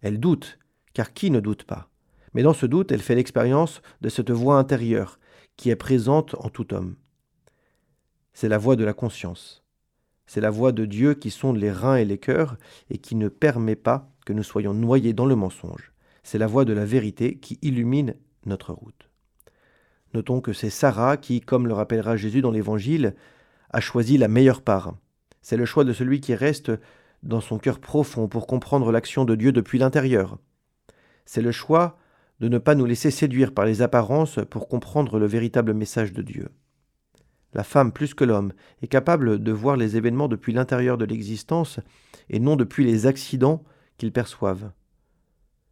Elle 0.00 0.20
doute, 0.20 0.58
car 0.94 1.12
qui 1.12 1.30
ne 1.30 1.40
doute 1.40 1.64
pas? 1.64 1.88
Mais 2.32 2.42
dans 2.42 2.52
ce 2.52 2.66
doute, 2.66 2.92
elle 2.92 3.02
fait 3.02 3.14
l'expérience 3.14 3.82
de 4.00 4.08
cette 4.08 4.30
voix 4.30 4.58
intérieure 4.58 5.18
qui 5.56 5.70
est 5.70 5.76
présente 5.76 6.34
en 6.38 6.48
tout 6.48 6.72
homme. 6.72 6.96
C'est 8.32 8.48
la 8.48 8.58
voix 8.58 8.76
de 8.76 8.84
la 8.84 8.92
conscience. 8.92 9.64
C'est 10.32 10.40
la 10.40 10.50
voix 10.50 10.70
de 10.70 10.84
Dieu 10.84 11.14
qui 11.14 11.28
sonde 11.32 11.56
les 11.56 11.72
reins 11.72 11.96
et 11.96 12.04
les 12.04 12.16
cœurs 12.16 12.56
et 12.88 12.98
qui 12.98 13.16
ne 13.16 13.26
permet 13.26 13.74
pas 13.74 14.12
que 14.24 14.32
nous 14.32 14.44
soyons 14.44 14.72
noyés 14.72 15.12
dans 15.12 15.26
le 15.26 15.34
mensonge. 15.34 15.90
C'est 16.22 16.38
la 16.38 16.46
voix 16.46 16.64
de 16.64 16.72
la 16.72 16.84
vérité 16.84 17.38
qui 17.38 17.58
illumine 17.62 18.14
notre 18.46 18.72
route. 18.72 19.10
Notons 20.14 20.40
que 20.40 20.52
c'est 20.52 20.70
Sarah 20.70 21.16
qui, 21.16 21.40
comme 21.40 21.66
le 21.66 21.74
rappellera 21.74 22.16
Jésus 22.16 22.42
dans 22.42 22.52
l'Évangile, 22.52 23.16
a 23.70 23.80
choisi 23.80 24.18
la 24.18 24.28
meilleure 24.28 24.62
part. 24.62 24.94
C'est 25.42 25.56
le 25.56 25.64
choix 25.64 25.82
de 25.82 25.92
celui 25.92 26.20
qui 26.20 26.36
reste 26.36 26.70
dans 27.24 27.40
son 27.40 27.58
cœur 27.58 27.80
profond 27.80 28.28
pour 28.28 28.46
comprendre 28.46 28.92
l'action 28.92 29.24
de 29.24 29.34
Dieu 29.34 29.50
depuis 29.50 29.80
l'intérieur. 29.80 30.38
C'est 31.24 31.42
le 31.42 31.50
choix 31.50 31.98
de 32.38 32.46
ne 32.46 32.58
pas 32.58 32.76
nous 32.76 32.86
laisser 32.86 33.10
séduire 33.10 33.52
par 33.52 33.64
les 33.64 33.82
apparences 33.82 34.38
pour 34.48 34.68
comprendre 34.68 35.18
le 35.18 35.26
véritable 35.26 35.74
message 35.74 36.12
de 36.12 36.22
Dieu. 36.22 36.50
La 37.52 37.64
femme, 37.64 37.92
plus 37.92 38.14
que 38.14 38.24
l'homme, 38.24 38.52
est 38.82 38.86
capable 38.86 39.42
de 39.42 39.52
voir 39.52 39.76
les 39.76 39.96
événements 39.96 40.28
depuis 40.28 40.52
l'intérieur 40.52 40.98
de 40.98 41.04
l'existence 41.04 41.80
et 42.28 42.38
non 42.38 42.56
depuis 42.56 42.84
les 42.84 43.06
accidents 43.06 43.64
qu'ils 43.98 44.12
perçoivent. 44.12 44.70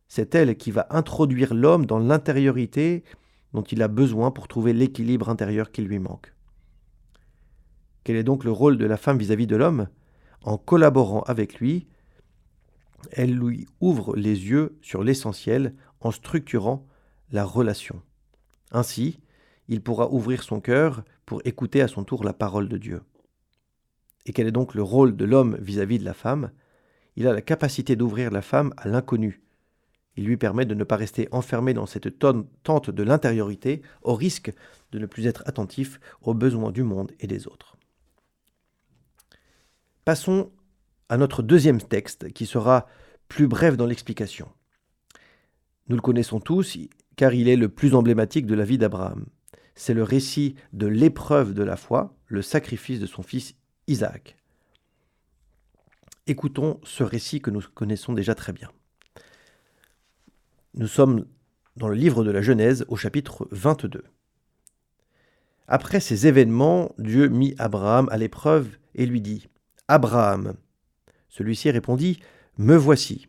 C'est 0.08 0.34
elle 0.34 0.56
qui 0.56 0.70
va 0.70 0.86
introduire 0.90 1.54
l'homme 1.54 1.86
dans 1.86 1.98
l'intériorité 1.98 3.04
dont 3.52 3.62
il 3.62 3.82
a 3.82 3.88
besoin 3.88 4.30
pour 4.30 4.48
trouver 4.48 4.72
l'équilibre 4.72 5.28
intérieur 5.28 5.70
qui 5.70 5.82
lui 5.82 5.98
manque. 5.98 6.34
Quel 8.04 8.16
est 8.16 8.24
donc 8.24 8.44
le 8.44 8.50
rôle 8.50 8.78
de 8.78 8.86
la 8.86 8.96
femme 8.96 9.18
vis-à-vis 9.18 9.46
de 9.46 9.56
l'homme? 9.56 9.88
En 10.42 10.56
collaborant 10.56 11.22
avec 11.22 11.60
lui, 11.60 11.86
elle 13.12 13.34
lui 13.34 13.66
ouvre 13.80 14.16
les 14.16 14.48
yeux 14.48 14.78
sur 14.82 15.04
l'essentiel 15.04 15.74
en 16.00 16.10
structurant 16.10 16.86
la 17.30 17.44
relation. 17.44 18.02
Ainsi, 18.70 19.20
il 19.68 19.82
pourra 19.82 20.10
ouvrir 20.10 20.42
son 20.42 20.60
cœur 20.60 21.04
pour 21.28 21.42
écouter 21.44 21.82
à 21.82 21.88
son 21.88 22.04
tour 22.04 22.24
la 22.24 22.32
parole 22.32 22.70
de 22.70 22.78
Dieu. 22.78 23.02
Et 24.24 24.32
quel 24.32 24.46
est 24.46 24.50
donc 24.50 24.74
le 24.74 24.82
rôle 24.82 25.14
de 25.14 25.26
l'homme 25.26 25.58
vis-à-vis 25.60 25.98
de 25.98 26.04
la 26.06 26.14
femme? 26.14 26.52
Il 27.16 27.26
a 27.26 27.34
la 27.34 27.42
capacité 27.42 27.96
d'ouvrir 27.96 28.30
la 28.30 28.40
femme 28.40 28.72
à 28.78 28.88
l'inconnu. 28.88 29.42
Il 30.16 30.24
lui 30.24 30.38
permet 30.38 30.64
de 30.64 30.74
ne 30.74 30.84
pas 30.84 30.96
rester 30.96 31.28
enfermé 31.30 31.74
dans 31.74 31.84
cette 31.84 32.18
tente 32.18 32.88
de 32.88 33.02
l'intériorité, 33.02 33.82
au 34.00 34.14
risque 34.14 34.50
de 34.90 34.98
ne 34.98 35.04
plus 35.04 35.26
être 35.26 35.42
attentif 35.44 36.00
aux 36.22 36.32
besoins 36.32 36.72
du 36.72 36.82
monde 36.82 37.12
et 37.20 37.26
des 37.26 37.46
autres. 37.46 37.76
Passons 40.06 40.50
à 41.10 41.18
notre 41.18 41.42
deuxième 41.42 41.82
texte, 41.82 42.32
qui 42.32 42.46
sera 42.46 42.86
plus 43.28 43.48
bref 43.48 43.76
dans 43.76 43.84
l'explication. 43.84 44.48
Nous 45.88 45.96
le 45.96 46.02
connaissons 46.02 46.40
tous, 46.40 46.78
car 47.16 47.34
il 47.34 47.50
est 47.50 47.56
le 47.56 47.68
plus 47.68 47.94
emblématique 47.94 48.46
de 48.46 48.54
la 48.54 48.64
vie 48.64 48.78
d'Abraham 48.78 49.26
c'est 49.78 49.94
le 49.94 50.02
récit 50.02 50.56
de 50.72 50.88
l'épreuve 50.88 51.54
de 51.54 51.62
la 51.62 51.76
foi, 51.76 52.16
le 52.26 52.42
sacrifice 52.42 52.98
de 52.98 53.06
son 53.06 53.22
fils 53.22 53.54
Isaac. 53.86 54.36
Écoutons 56.26 56.80
ce 56.82 57.04
récit 57.04 57.40
que 57.40 57.50
nous 57.50 57.62
connaissons 57.74 58.12
déjà 58.12 58.34
très 58.34 58.52
bien. 58.52 58.70
Nous 60.74 60.88
sommes 60.88 61.26
dans 61.76 61.86
le 61.86 61.94
livre 61.94 62.24
de 62.24 62.32
la 62.32 62.42
Genèse 62.42 62.84
au 62.88 62.96
chapitre 62.96 63.46
22. 63.52 64.02
Après 65.68 66.00
ces 66.00 66.26
événements, 66.26 66.92
Dieu 66.98 67.28
mit 67.28 67.54
Abraham 67.58 68.08
à 68.10 68.18
l'épreuve 68.18 68.78
et 68.96 69.06
lui 69.06 69.20
dit 69.20 69.46
Abraham. 69.86 70.54
Celui-ci 71.28 71.70
répondit 71.70 72.18
Me 72.58 72.74
voici. 72.74 73.28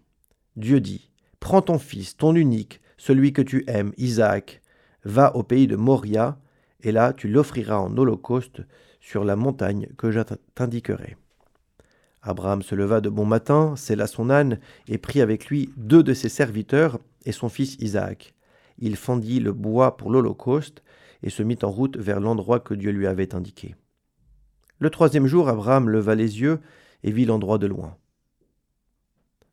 Dieu 0.56 0.82
dit 0.82 1.12
Prends 1.40 1.62
ton 1.62 1.78
fils, 1.78 2.18
ton 2.18 2.34
unique, 2.34 2.82
celui 2.98 3.34
que 3.34 3.44
tu 3.44 3.66
aimes, 3.68 3.94
Isaac, 3.98 4.62
Va 5.04 5.36
au 5.36 5.44
pays 5.44 5.68
de 5.68 5.76
Moria, 5.76 6.38
et 6.82 6.92
là 6.92 7.14
tu 7.14 7.28
l'offriras 7.28 7.78
en 7.78 7.96
holocauste 7.98 8.62
sur 9.00 9.24
la 9.24 9.36
montagne 9.36 9.88
que 9.98 10.12
je 10.12 10.20
t'indiquerai. 10.56 11.18
Abraham 12.22 12.62
se 12.62 12.76
leva 12.76 13.00
de 13.00 13.10
bon 13.10 13.26
matin, 13.26 13.76
sella 13.76 14.08
son 14.08 14.30
âne, 14.30 14.60
et 14.88 14.98
prit 14.98 15.22
avec 15.22 15.48
lui 15.48 15.70
deux 15.78 16.04
de 16.04 16.14
ses 16.14 16.30
serviteurs 16.30 17.00
et 17.26 17.32
son 17.32 17.50
fils 17.50 17.76
Isaac. 17.80 18.34
Il 18.78 18.96
fendit 18.96 19.40
le 19.40 19.54
bois 19.54 19.98
pour 19.98 20.12
l'holocauste, 20.12 20.84
et 21.24 21.30
se 21.30 21.44
mit 21.44 21.60
en 21.64 21.70
route 21.70 21.98
vers 21.98 22.20
l'endroit 22.20 22.60
que 22.60 22.74
Dieu 22.74 22.92
lui 22.92 23.08
avait 23.08 23.36
indiqué. 23.36 23.76
Le 24.80 24.90
troisième 24.90 25.28
jour, 25.28 25.50
Abraham 25.50 25.90
leva 25.90 26.16
les 26.16 26.40
yeux 26.40 26.60
et 27.04 27.12
vit 27.12 27.26
l'endroit 27.26 27.58
de 27.58 27.68
loin. 27.68 27.98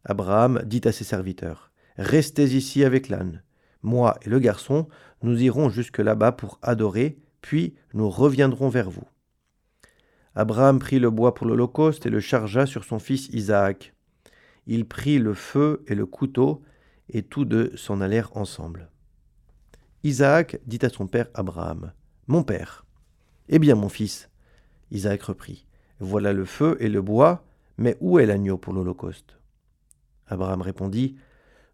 Abraham 0.05 0.63
dit 0.65 0.83
à 0.85 0.93
ses 0.93 1.05
serviteurs, 1.05 1.73
Restez 1.99 2.55
ici 2.55 2.85
avec 2.85 3.09
l'âne. 3.09 3.43
Moi 3.83 4.17
et 4.23 4.29
le 4.29 4.39
garçon, 4.39 4.87
nous 5.23 5.43
irons 5.43 5.69
jusque 5.69 5.99
là-bas 5.99 6.33
pour 6.33 6.59
adorer, 6.63 7.19
puis 7.41 7.75
nous 7.95 8.11
reviendrons 8.11 8.69
vers 8.69 8.91
vous. 8.91 9.07
Abraham 10.35 10.79
prit 10.79 10.99
le 10.99 11.11
bois 11.11 11.35
pour 11.35 11.47
l'Holocauste 11.47 12.07
et 12.07 12.11
le 12.11 12.21
chargea 12.21 12.67
sur 12.67 12.85
son 12.85 12.99
fils 12.99 13.29
Isaac. 13.29 13.95
Il 14.67 14.87
prit 14.87 15.19
le 15.19 15.33
feu 15.33 15.83
et 15.87 15.95
le 15.95 16.07
couteau, 16.07 16.63
et 17.09 17.23
tous 17.23 17.45
deux 17.45 17.75
s'en 17.77 18.01
allèrent 18.01 18.37
ensemble. 18.37 18.91
Isaac 20.03 20.59
dit 20.67 20.81
à 20.83 20.89
son 20.89 21.07
père 21.07 21.29
Abraham, 21.35 21.93
Mon 22.27 22.43
père. 22.43 22.85
Eh 23.49 23.59
bien, 23.59 23.75
mon 23.77 23.89
fils. 23.89 24.29
Isaac 24.91 25.23
reprit, 25.23 25.67
Voilà 26.01 26.33
le 26.33 26.45
feu 26.45 26.77
et 26.81 26.89
le 26.89 27.01
bois, 27.01 27.45
mais 27.79 27.97
où 28.01 28.19
est 28.19 28.27
l'agneau 28.27 28.59
pour 28.59 28.73
l'Holocauste? 28.73 29.39
Abraham 30.27 30.61
répondit, 30.61 31.17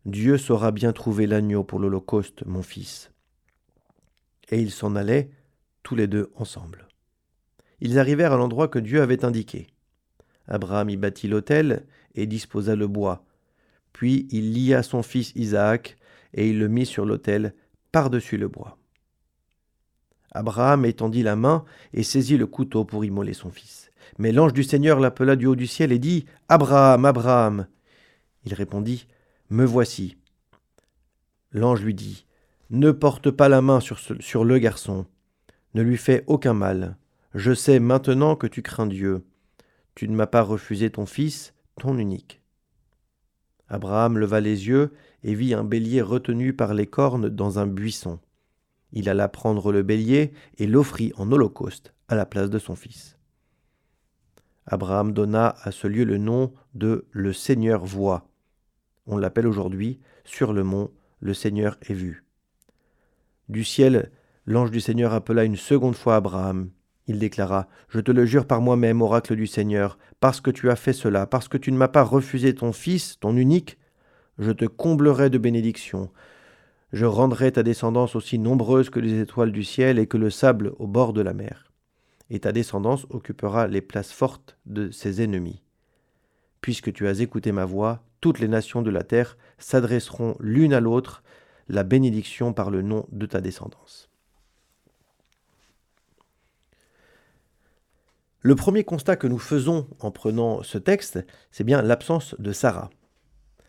Dieu 0.04 0.36
saura 0.36 0.70
bien 0.70 0.92
trouver 0.92 1.26
l'agneau 1.26 1.64
pour 1.64 1.78
l'Holocauste, 1.78 2.44
mon 2.44 2.62
fils 2.62 3.11
et 4.52 4.60
ils 4.60 4.70
s'en 4.70 4.94
allaient 4.94 5.30
tous 5.82 5.96
les 5.96 6.06
deux 6.06 6.30
ensemble. 6.36 6.86
Ils 7.80 7.98
arrivèrent 7.98 8.34
à 8.34 8.36
l'endroit 8.36 8.68
que 8.68 8.78
Dieu 8.78 9.02
avait 9.02 9.24
indiqué. 9.24 9.66
Abraham 10.46 10.90
y 10.90 10.96
bâtit 10.96 11.26
l'autel 11.26 11.86
et 12.14 12.26
disposa 12.26 12.76
le 12.76 12.86
bois. 12.86 13.24
Puis 13.92 14.28
il 14.30 14.52
lia 14.52 14.82
son 14.82 15.02
fils 15.02 15.32
Isaac 15.34 15.96
et 16.34 16.48
il 16.50 16.58
le 16.58 16.68
mit 16.68 16.86
sur 16.86 17.06
l'autel 17.06 17.54
par-dessus 17.90 18.36
le 18.36 18.48
bois. 18.48 18.78
Abraham 20.30 20.84
étendit 20.84 21.22
la 21.22 21.34
main 21.34 21.64
et 21.92 22.02
saisit 22.02 22.36
le 22.36 22.46
couteau 22.46 22.84
pour 22.84 23.04
immoler 23.04 23.34
son 23.34 23.50
fils. 23.50 23.90
Mais 24.18 24.32
l'ange 24.32 24.52
du 24.52 24.64
Seigneur 24.64 25.00
l'appela 25.00 25.34
du 25.34 25.46
haut 25.46 25.56
du 25.56 25.66
ciel 25.66 25.92
et 25.92 25.98
dit 25.98 26.26
Abraham, 26.48 27.04
Abraham. 27.06 27.66
Il 28.44 28.52
répondit 28.54 29.06
Me 29.48 29.64
voici. 29.64 30.16
L'ange 31.52 31.82
lui 31.82 31.94
dit 31.94 32.26
ne 32.72 32.90
porte 32.90 33.30
pas 33.30 33.50
la 33.50 33.60
main 33.60 33.80
sur, 33.80 34.44
le 34.44 34.58
garçon. 34.58 35.04
Ne 35.74 35.82
lui 35.82 35.98
fais 35.98 36.24
aucun 36.26 36.54
mal. 36.54 36.96
Je 37.34 37.52
sais 37.52 37.78
maintenant 37.78 38.34
que 38.34 38.46
tu 38.46 38.62
crains 38.62 38.86
Dieu. 38.86 39.24
Tu 39.94 40.08
ne 40.08 40.16
m'as 40.16 40.26
pas 40.26 40.40
refusé 40.40 40.88
ton 40.88 41.04
fils, 41.04 41.52
ton 41.78 41.98
unique. 41.98 42.40
Abraham 43.68 44.16
leva 44.16 44.40
les 44.40 44.68
yeux 44.68 44.92
et 45.22 45.34
vit 45.34 45.52
un 45.52 45.64
bélier 45.64 46.00
retenu 46.00 46.54
par 46.54 46.72
les 46.72 46.86
cornes 46.86 47.28
dans 47.28 47.58
un 47.58 47.66
buisson. 47.66 48.18
Il 48.92 49.08
alla 49.10 49.28
prendre 49.28 49.70
le 49.70 49.82
bélier 49.82 50.32
et 50.56 50.66
l'offrit 50.66 51.12
en 51.16 51.30
holocauste 51.30 51.92
à 52.08 52.14
la 52.14 52.24
place 52.24 52.48
de 52.48 52.58
son 52.58 52.74
fils. 52.74 53.18
Abraham 54.66 55.12
donna 55.12 55.56
à 55.62 55.72
ce 55.72 55.86
lieu 55.86 56.04
le 56.04 56.16
nom 56.16 56.54
de 56.74 57.06
le 57.10 57.34
Seigneur 57.34 57.84
voit. 57.84 58.28
On 59.06 59.18
l'appelle 59.18 59.46
aujourd'hui 59.46 60.00
sur 60.24 60.54
le 60.54 60.64
mont 60.64 60.90
le 61.20 61.34
Seigneur 61.34 61.76
est 61.82 61.94
vu. 61.94 62.21
Du 63.52 63.64
ciel, 63.64 64.10
l'ange 64.46 64.70
du 64.70 64.80
Seigneur 64.80 65.12
appela 65.12 65.44
une 65.44 65.56
seconde 65.56 65.94
fois 65.94 66.16
Abraham. 66.16 66.70
Il 67.06 67.18
déclara 67.18 67.68
Je 67.90 68.00
te 68.00 68.10
le 68.10 68.24
jure 68.24 68.46
par 68.46 68.62
moi-même, 68.62 69.02
oracle 69.02 69.36
du 69.36 69.46
Seigneur, 69.46 69.98
parce 70.20 70.40
que 70.40 70.50
tu 70.50 70.70
as 70.70 70.76
fait 70.76 70.94
cela, 70.94 71.26
parce 71.26 71.48
que 71.48 71.58
tu 71.58 71.70
ne 71.70 71.76
m'as 71.76 71.88
pas 71.88 72.02
refusé 72.02 72.54
ton 72.54 72.72
fils, 72.72 73.18
ton 73.20 73.36
unique, 73.36 73.76
je 74.38 74.52
te 74.52 74.64
comblerai 74.64 75.28
de 75.28 75.36
bénédictions. 75.36 76.08
Je 76.94 77.04
rendrai 77.04 77.52
ta 77.52 77.62
descendance 77.62 78.16
aussi 78.16 78.38
nombreuse 78.38 78.88
que 78.88 79.00
les 79.00 79.20
étoiles 79.20 79.52
du 79.52 79.64
ciel 79.64 79.98
et 79.98 80.06
que 80.06 80.16
le 80.16 80.30
sable 80.30 80.72
au 80.78 80.86
bord 80.86 81.12
de 81.12 81.20
la 81.20 81.34
mer 81.34 81.70
et 82.30 82.40
ta 82.40 82.52
descendance 82.52 83.06
occupera 83.10 83.66
les 83.66 83.82
places 83.82 84.12
fortes 84.12 84.56
de 84.64 84.90
ses 84.90 85.20
ennemis. 85.20 85.62
Puisque 86.62 86.90
tu 86.90 87.06
as 87.06 87.20
écouté 87.20 87.52
ma 87.52 87.66
voix, 87.66 88.02
toutes 88.22 88.38
les 88.38 88.48
nations 88.48 88.80
de 88.80 88.90
la 88.90 89.02
terre 89.02 89.36
s'adresseront 89.58 90.36
l'une 90.40 90.72
à 90.72 90.80
l'autre 90.80 91.22
la 91.72 91.82
bénédiction 91.84 92.52
par 92.52 92.70
le 92.70 92.82
nom 92.82 93.06
de 93.10 93.24
ta 93.26 93.40
descendance. 93.40 94.10
Le 98.40 98.54
premier 98.54 98.84
constat 98.84 99.16
que 99.16 99.26
nous 99.26 99.38
faisons 99.38 99.88
en 100.00 100.10
prenant 100.10 100.62
ce 100.62 100.76
texte, 100.76 101.24
c'est 101.50 101.64
bien 101.64 101.80
l'absence 101.80 102.36
de 102.38 102.52
Sarah. 102.52 102.90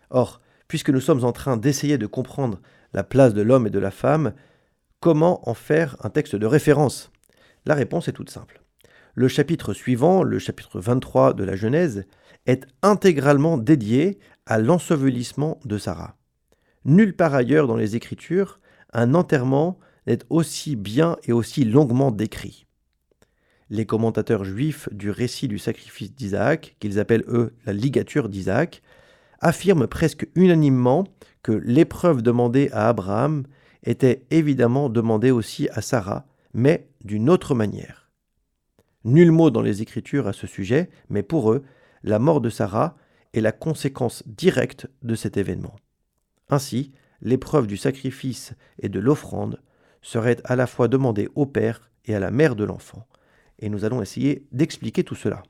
Or, 0.10 0.42
puisque 0.68 0.90
nous 0.90 1.00
sommes 1.00 1.24
en 1.24 1.32
train 1.32 1.56
d'essayer 1.56 1.98
de 1.98 2.06
comprendre 2.06 2.60
la 2.92 3.04
place 3.04 3.34
de 3.34 3.42
l'homme 3.42 3.68
et 3.68 3.72
de 3.72 3.80
la 3.80 3.92
femme, 3.92 4.34
comment 5.00 5.48
en 5.48 5.54
faire 5.54 5.96
un 6.04 6.10
texte 6.10 6.36
de 6.36 6.46
référence? 6.46 7.10
La 7.66 7.74
réponse 7.74 8.10
est 8.10 8.14
toute 8.14 8.32
simple. 8.32 8.64
Le 9.16 9.30
chapitre 9.30 9.74
suivant, 9.74 10.24
le 10.24 10.40
chapitre 10.40 10.82
23 10.82 11.36
de 11.36 11.44
la 11.46 11.56
Genèse, 11.56 12.06
est 12.48 12.66
intégralement 12.82 13.58
dédié 13.58 14.20
à 14.46 14.58
l'ensevelissement 14.58 15.60
de 15.64 15.78
Sarah. 15.78 16.18
Nulle 16.86 17.16
part 17.16 17.34
ailleurs 17.34 17.68
dans 17.68 17.78
les 17.78 17.96
Écritures, 17.96 18.60
un 18.92 19.14
enterrement 19.14 19.80
n'est 20.06 20.20
aussi 20.30 20.76
bien 20.76 21.18
et 21.24 21.32
aussi 21.32 21.64
longuement 21.64 22.12
décrit. 22.12 22.66
Les 23.70 23.86
commentateurs 23.86 24.44
juifs 24.44 24.90
du 24.92 25.10
récit 25.10 25.48
du 25.48 25.58
sacrifice 25.58 26.14
d'Isaac, 26.14 26.76
qu'ils 26.80 27.00
appellent 27.00 27.24
eux 27.28 27.54
la 27.66 27.74
ligature 27.74 28.30
d'Isaac, 28.30 28.82
affirment 29.40 29.88
presque 29.88 30.28
unanimement 30.36 31.06
que 31.42 31.52
l'épreuve 31.52 32.22
demandée 32.22 32.70
à 32.72 32.90
Abraham 32.90 33.44
était 33.84 34.26
évidemment 34.32 34.90
demandée 34.90 35.32
aussi 35.32 35.70
à 35.70 35.82
Sarah, 35.82 36.26
mais 36.54 36.88
d'une 37.04 37.30
autre 37.30 37.56
manière. 37.56 38.12
Nul 39.06 39.32
mot 39.32 39.50
dans 39.50 39.62
les 39.62 39.82
Écritures 39.82 40.28
à 40.28 40.34
ce 40.34 40.48
sujet, 40.48 40.90
mais 41.10 41.24
pour 41.24 41.52
eux, 41.52 41.64
la 42.04 42.20
mort 42.20 42.42
de 42.42 42.50
Sarah 42.50 42.96
est 43.34 43.42
la 43.42 43.52
conséquence 43.52 44.24
directe 44.28 44.88
de 45.02 45.16
cet 45.16 45.38
événement. 45.38 45.76
Ainsi, 46.54 46.92
l'épreuve 47.24 47.66
du 47.66 47.78
sacrifice 47.78 48.54
et 48.80 48.88
de 48.88 49.00
l'offrande 49.00 49.60
serait 50.04 50.38
à 50.44 50.56
la 50.56 50.68
fois 50.68 50.88
demandée 50.88 51.28
au 51.34 51.48
père 51.48 51.90
et 52.06 52.14
à 52.14 52.20
la 52.20 52.30
mère 52.30 52.56
de 52.56 52.64
l'enfant. 52.64 53.08
Et 53.58 53.70
nous 53.70 53.86
allons 53.86 54.04
essayer 54.04 54.46
d'expliquer 54.52 55.04
tout 55.04 55.16
cela. 55.16 55.42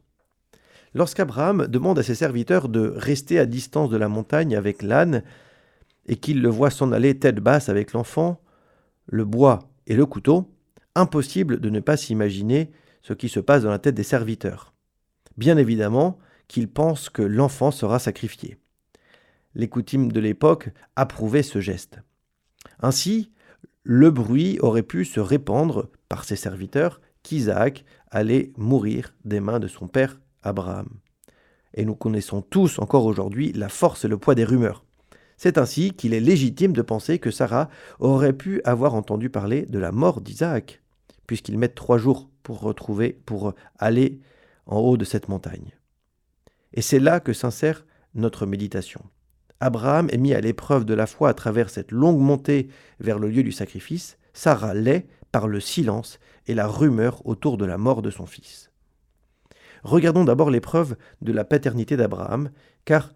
Lorsqu'Abraham 0.94 1.68
demande 1.68 2.00
à 2.00 2.04
ses 2.04 2.16
serviteurs 2.16 2.70
de 2.70 2.94
rester 2.96 3.38
à 3.38 3.46
distance 3.46 3.90
de 3.90 3.98
la 3.98 4.08
montagne 4.08 4.56
avec 4.56 4.82
l'âne, 4.82 5.24
et 6.06 6.16
qu'il 6.16 6.42
le 6.42 6.48
voit 6.48 6.70
s'en 6.70 6.94
aller 6.94 7.20
tête 7.20 7.42
basse 7.42 7.68
avec 7.68 7.92
l'enfant, 7.92 8.42
le 9.08 9.26
bois 9.26 9.60
et 9.88 9.96
le 9.98 10.06
couteau, 10.06 10.50
impossible 10.96 11.60
de 11.60 11.70
ne 11.70 11.82
pas 11.82 11.98
s'imaginer 11.98 12.72
ce 13.02 13.12
qui 13.12 13.28
se 13.28 13.42
passe 13.42 13.64
dans 13.64 13.72
la 13.72 13.80
tête 13.80 13.96
des 13.96 14.04
serviteurs. 14.04 14.74
Bien 15.36 15.58
évidemment 15.58 16.18
qu'ils 16.48 16.70
pensent 16.70 17.10
que 17.10 17.24
l'enfant 17.24 17.72
sera 17.72 18.00
sacrifié. 18.00 18.58
Les 19.56 19.68
coutumes 19.68 20.12
de 20.12 20.20
l'époque 20.20 20.70
approuvaient 20.96 21.44
ce 21.44 21.60
geste. 21.60 22.00
Ainsi, 22.80 23.32
le 23.84 24.12
bruit 24.12 24.60
aurait 24.62 24.84
pu 24.84 25.06
se 25.06 25.20
répandre 25.20 25.90
par 26.10 26.24
ses 26.24 26.36
serviteurs 26.36 27.02
qu'Isaac 27.22 27.86
allait 28.12 28.52
mourir 28.58 29.14
des 29.26 29.40
mains 29.40 29.60
de 29.60 29.68
son 29.68 29.88
père 29.88 30.20
Abraham. 30.42 30.90
Et 31.74 31.86
nous 31.86 31.96
connaissons 31.96 32.42
tous 32.42 32.80
encore 32.80 33.06
aujourd'hui 33.06 33.52
la 33.54 33.70
force 33.70 34.06
et 34.06 34.08
le 34.08 34.18
poids 34.18 34.36
des 34.36 34.44
rumeurs. 34.44 34.86
C'est 35.38 35.58
ainsi 35.58 35.92
qu'il 35.92 36.14
est 36.14 36.20
légitime 36.20 36.74
de 36.74 36.82
penser 36.82 37.20
que 37.20 37.32
Sarah 37.32 37.70
aurait 38.00 38.34
pu 38.34 38.62
avoir 38.64 38.94
entendu 38.94 39.30
parler 39.30 39.66
de 39.66 39.80
la 39.80 39.92
mort 39.92 40.22
d'Isaac 40.22 40.82
puisqu'ils 41.28 41.58
mettent 41.58 41.76
trois 41.76 41.98
jours 41.98 42.30
pour 42.44 42.60
retrouver, 42.60 43.14
pour 43.26 43.54
aller 43.80 44.20
en 44.66 44.78
haut 44.80 44.98
de 44.98 45.06
cette 45.06 45.30
montagne. 45.30 45.72
Et 46.74 46.82
c'est 46.82 47.00
là 47.00 47.20
que 47.20 47.34
s'insère 47.34 47.86
notre 48.14 48.46
méditation. 48.46 49.04
Abraham 49.60 50.10
est 50.12 50.18
mis 50.18 50.34
à 50.34 50.42
l'épreuve 50.42 50.86
de 50.86 50.94
la 50.94 51.08
foi 51.08 51.30
à 51.30 51.34
travers 51.34 51.70
cette 51.70 51.92
longue 51.92 52.20
montée 52.20 52.70
vers 53.00 53.20
le 53.20 53.30
lieu 53.30 53.44
du 53.44 53.52
sacrifice. 53.52 54.18
Sarah 54.34 54.74
l'est 54.74 55.08
par 55.32 55.48
le 55.48 55.60
silence 55.60 56.20
et 56.48 56.54
la 56.54 56.68
rumeur 56.68 57.26
autour 57.26 57.58
de 57.58 57.66
la 57.66 57.78
mort 57.78 58.02
de 58.02 58.10
son 58.10 58.26
fils. 58.26 58.72
Regardons 59.84 60.24
d'abord 60.24 60.50
l'épreuve 60.50 60.96
de 61.22 61.32
la 61.32 61.44
paternité 61.44 61.98
d'Abraham, 61.98 62.52
car 62.86 63.14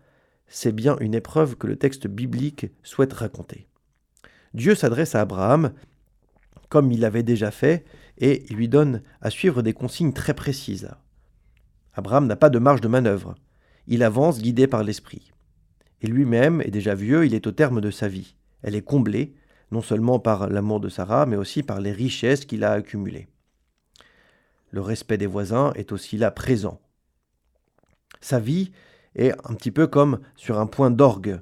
c'est 0.48 0.72
bien 0.72 0.98
une 1.00 1.16
épreuve 1.16 1.56
que 1.56 1.68
le 1.68 1.76
texte 1.76 2.08
biblique 2.08 2.68
souhaite 2.84 3.14
raconter. 3.14 3.68
Dieu 4.54 4.76
s'adresse 4.76 5.16
à 5.16 5.22
Abraham 5.22 5.72
comme 6.70 6.92
il 6.92 7.00
l'avait 7.00 7.24
déjà 7.24 7.52
fait, 7.52 7.86
et 8.18 8.46
lui 8.50 8.68
donne 8.68 9.02
à 9.22 9.30
suivre 9.30 9.62
des 9.62 9.74
consignes 9.74 10.14
très 10.14 10.34
précises. 10.34 10.90
Abraham 11.94 12.28
n'a 12.28 12.36
pas 12.36 12.50
de 12.50 12.60
marge 12.60 12.82
de 12.82 12.88
manœuvre. 12.88 13.36
Il 13.88 14.04
avance 14.04 14.42
guidé 14.42 14.68
par 14.68 14.84
l'Esprit. 14.84 15.32
Et 16.02 16.08
lui-même 16.08 16.62
est 16.62 16.72
déjà 16.72 16.96
vieux, 16.96 17.26
il 17.26 17.34
est 17.34 17.48
au 17.48 17.52
terme 17.52 17.82
de 17.82 17.92
sa 17.92 18.08
vie. 18.08 18.36
Elle 18.62 18.76
est 18.76 18.82
comblée, 18.82 19.34
non 19.72 19.82
seulement 19.82 20.20
par 20.20 20.50
l'amour 20.50 20.80
de 20.80 20.90
Sarah, 20.90 21.26
mais 21.26 21.36
aussi 21.36 21.64
par 21.64 21.82
les 21.82 21.92
richesses 21.92 22.46
qu'il 22.46 22.64
a 22.64 22.72
accumulées. 22.72 23.28
Le 24.72 24.82
respect 24.82 25.18
des 25.18 25.28
voisins 25.28 25.74
est 25.76 25.92
aussi 25.92 26.18
là 26.18 26.32
présent. 26.32 26.80
Sa 28.22 28.40
vie 28.40 28.72
est 29.16 29.32
un 29.32 29.54
petit 29.54 29.72
peu 29.72 29.88
comme 29.88 30.20
sur 30.36 30.60
un 30.60 30.68
point 30.68 30.92
d'orgue. 30.92 31.40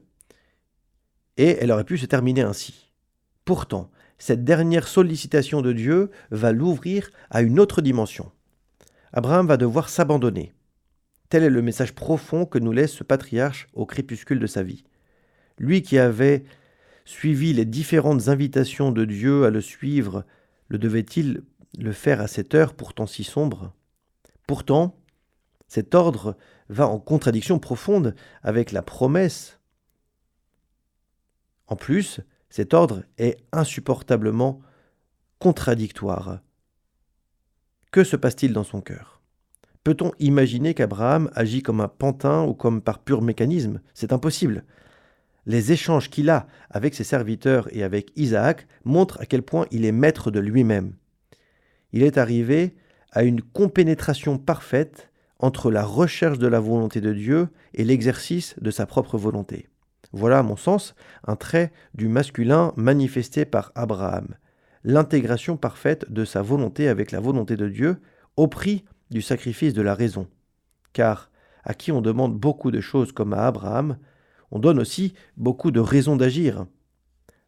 Et 1.38 1.58
elle 1.60 1.72
aurait 1.72 1.84
pu 1.84 1.98
se 1.98 2.06
terminer 2.06 2.42
ainsi. 2.42 2.92
Pourtant, 3.44 3.92
cette 4.18 4.44
dernière 4.44 4.88
sollicitation 4.88 5.62
de 5.62 5.74
Dieu 5.74 6.10
va 6.32 6.52
l'ouvrir 6.52 7.10
à 7.30 7.42
une 7.42 7.60
autre 7.60 7.82
dimension. 7.82 8.32
Abraham 9.12 9.48
va 9.48 9.58
devoir 9.58 9.90
s'abandonner. 9.90 10.54
Tel 11.30 11.44
est 11.44 11.50
le 11.50 11.62
message 11.62 11.94
profond 11.94 12.46
que 12.46 12.60
nous 12.60 12.72
laisse 12.72 12.94
ce 12.94 13.04
patriarche 13.04 13.68
au 13.74 13.86
crépuscule 13.86 14.40
de 14.40 14.48
sa 14.48 14.64
vie. 14.64 14.84
Lui 15.58 15.82
qui 15.82 15.98
avait 15.98 16.44
suivi 17.06 17.54
les 17.54 17.66
différentes 17.66 18.28
invitations 18.28 18.92
de 18.92 19.06
Dieu 19.06 19.46
à 19.46 19.50
le 19.50 19.62
suivre, 19.62 20.26
le 20.68 20.78
devait-il 20.78 21.44
le 21.78 21.92
faire 21.92 22.22
à 22.22 22.28
cette 22.28 22.56
heure 22.56 22.74
pourtant 22.74 23.08
si 23.08 23.24
sombre? 23.24 23.74
Pourtant, 24.48 24.96
cet 25.68 25.96
ordre 25.96 26.38
va 26.70 26.88
en 26.88 27.00
contradiction 27.00 27.60
profonde 27.60 28.16
avec 28.44 28.72
la 28.72 28.82
promesse. 28.82 29.60
En 31.68 31.76
plus, 31.76 32.22
cet 32.50 32.74
ordre 32.74 33.04
est 33.18 33.38
insupportablement 33.52 34.62
contradictoire. 35.40 36.40
Que 37.92 38.04
se 38.04 38.16
passe-t-il 38.16 38.54
dans 38.54 38.64
son 38.64 38.82
cœur? 38.82 39.15
Peut-on 39.86 40.14
imaginer 40.18 40.74
qu'Abraham 40.74 41.30
agit 41.36 41.62
comme 41.62 41.80
un 41.80 41.88
pantin 41.88 42.44
ou 42.44 42.56
comme 42.56 42.82
par 42.82 42.98
pur 42.98 43.22
mécanisme? 43.22 43.82
C'est 43.94 44.14
impossible. 44.14 44.64
Les 45.46 45.72
échanges 45.72 46.10
qu'il 46.10 46.32
a 46.32 46.48
avec 46.72 46.96
ses 46.96 47.04
serviteurs 47.04 47.68
et 47.72 47.84
avec 47.84 48.12
Isaac 48.16 48.66
montrent 48.84 49.22
à 49.22 49.28
quel 49.28 49.44
point 49.44 49.68
il 49.70 49.86
est 49.86 49.92
maître 49.92 50.32
de 50.32 50.40
lui-même. 50.40 50.96
Il 51.94 52.02
est 52.02 52.18
arrivé 52.18 52.76
à 53.12 53.22
une 53.22 53.44
compénétration 53.44 54.40
parfaite 54.40 55.12
entre 55.38 55.70
la 55.70 55.84
recherche 55.84 56.40
de 56.40 56.48
la 56.48 56.60
volonté 56.60 57.00
de 57.00 57.14
Dieu 57.14 57.50
et 57.76 57.84
l'exercice 57.84 58.56
de 58.60 58.72
sa 58.72 58.88
propre 58.88 59.20
volonté. 59.20 59.70
Voilà, 60.14 60.40
à 60.40 60.44
mon 60.44 60.58
sens, 60.58 60.96
un 61.28 61.36
trait 61.36 61.72
du 61.94 62.08
masculin 62.08 62.74
manifesté 62.76 63.46
par 63.46 63.72
Abraham, 63.76 64.30
l'intégration 64.84 65.58
parfaite 65.58 66.12
de 66.12 66.26
sa 66.26 66.42
volonté 66.42 66.88
avec 66.88 67.12
la 67.12 67.20
volonté 67.20 67.56
de 67.56 67.70
Dieu 67.70 67.98
au 68.36 68.48
prix 68.48 68.84
du 69.12 69.22
sacrifice 69.22 69.74
de 69.74 69.82
la 69.82 69.96
raison. 69.96 70.28
Car 70.94 71.30
à 71.64 71.74
qui 71.74 71.92
on 71.92 72.02
demande 72.02 72.38
beaucoup 72.38 72.72
de 72.72 72.82
choses 72.82 73.12
comme 73.12 73.34
à 73.34 73.48
Abraham, 73.48 73.98
on 74.52 74.60
donne 74.60 74.80
aussi 74.80 75.14
beaucoup 75.38 75.72
de 75.72 75.80
raisons 75.80 76.16
d'agir. 76.16 76.66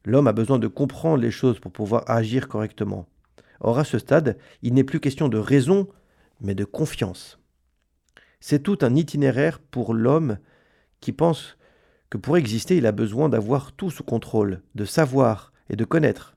L'homme 0.05 0.27
a 0.27 0.33
besoin 0.33 0.59
de 0.59 0.67
comprendre 0.67 1.21
les 1.21 1.31
choses 1.31 1.59
pour 1.59 1.71
pouvoir 1.71 2.03
agir 2.09 2.47
correctement. 2.47 3.07
Or, 3.59 3.79
à 3.79 3.83
ce 3.83 3.99
stade, 3.99 4.37
il 4.61 4.73
n'est 4.73 4.83
plus 4.83 4.99
question 4.99 5.29
de 5.29 5.37
raison, 5.37 5.87
mais 6.41 6.55
de 6.55 6.65
confiance. 6.65 7.39
C'est 8.39 8.63
tout 8.63 8.77
un 8.81 8.95
itinéraire 8.95 9.59
pour 9.59 9.93
l'homme 9.93 10.37
qui 10.99 11.11
pense 11.11 11.57
que 12.09 12.17
pour 12.17 12.37
exister, 12.37 12.77
il 12.77 12.85
a 12.85 12.91
besoin 12.91 13.29
d'avoir 13.29 13.71
tout 13.71 13.89
sous 13.89 14.03
contrôle, 14.03 14.61
de 14.75 14.85
savoir 14.85 15.51
et 15.69 15.75
de 15.75 15.85
connaître. 15.85 16.35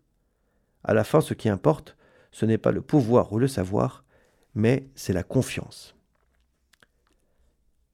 À 0.83 0.95
la 0.95 1.05
fin, 1.05 1.21
ce 1.21 1.35
qui 1.35 1.49
importe, 1.49 1.97
ce 2.33 2.47
n'est 2.47 2.59
pas 2.59 2.73
le 2.73 2.81
pouvoir 2.81 3.33
ou 3.33 3.39
le 3.39 3.49
savoir, 3.49 4.05
mais 4.55 4.89
c'est 4.95 5.13
la 5.13 5.23
confiance. 5.23 5.95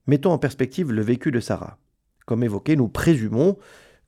Mettons 0.07 0.31
en 0.31 0.37
perspective 0.37 0.91
le 0.91 1.01
vécu 1.01 1.31
de 1.31 1.39
Sarah. 1.39 1.77
Comme 2.25 2.43
évoqué, 2.43 2.75
nous 2.75 2.87
présumons 2.87 3.57